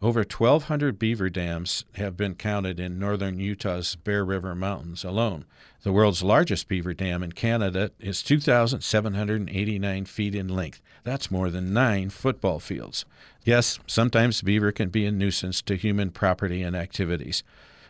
[0.00, 5.44] Over 1,200 beaver dams have been counted in northern Utah's Bear River Mountains alone.
[5.82, 10.80] The world's largest beaver dam in Canada is 2,789 feet in length.
[11.02, 13.06] That's more than nine football fields.
[13.44, 17.42] Yes, sometimes beaver can be a nuisance to human property and activities.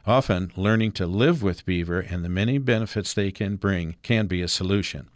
[0.06, 4.40] Often, learning to live with beaver and the many benefits they can bring can be
[4.40, 5.10] a solution.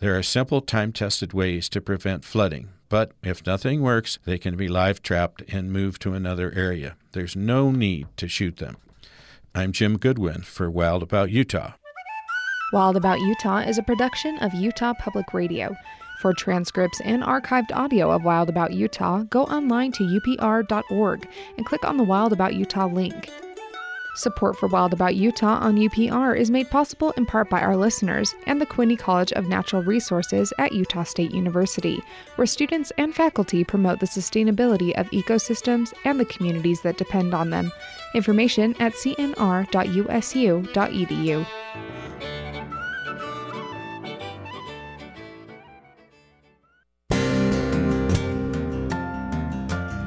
[0.00, 4.56] There are simple, time tested ways to prevent flooding, but if nothing works, they can
[4.56, 6.96] be live trapped and moved to another area.
[7.12, 8.76] There's no need to shoot them.
[9.54, 11.72] I'm Jim Goodwin for Wild About Utah.
[12.72, 15.74] Wild About Utah is a production of Utah Public Radio.
[16.20, 21.84] For transcripts and archived audio of Wild About Utah, go online to upr.org and click
[21.84, 23.30] on the Wild About Utah link.
[24.18, 28.34] Support for Wild About Utah on UPR is made possible in part by our listeners
[28.48, 32.02] and the Quinney College of Natural Resources at Utah State University,
[32.34, 37.50] where students and faculty promote the sustainability of ecosystems and the communities that depend on
[37.50, 37.70] them.
[38.12, 39.36] Information at cnr.usu.edu.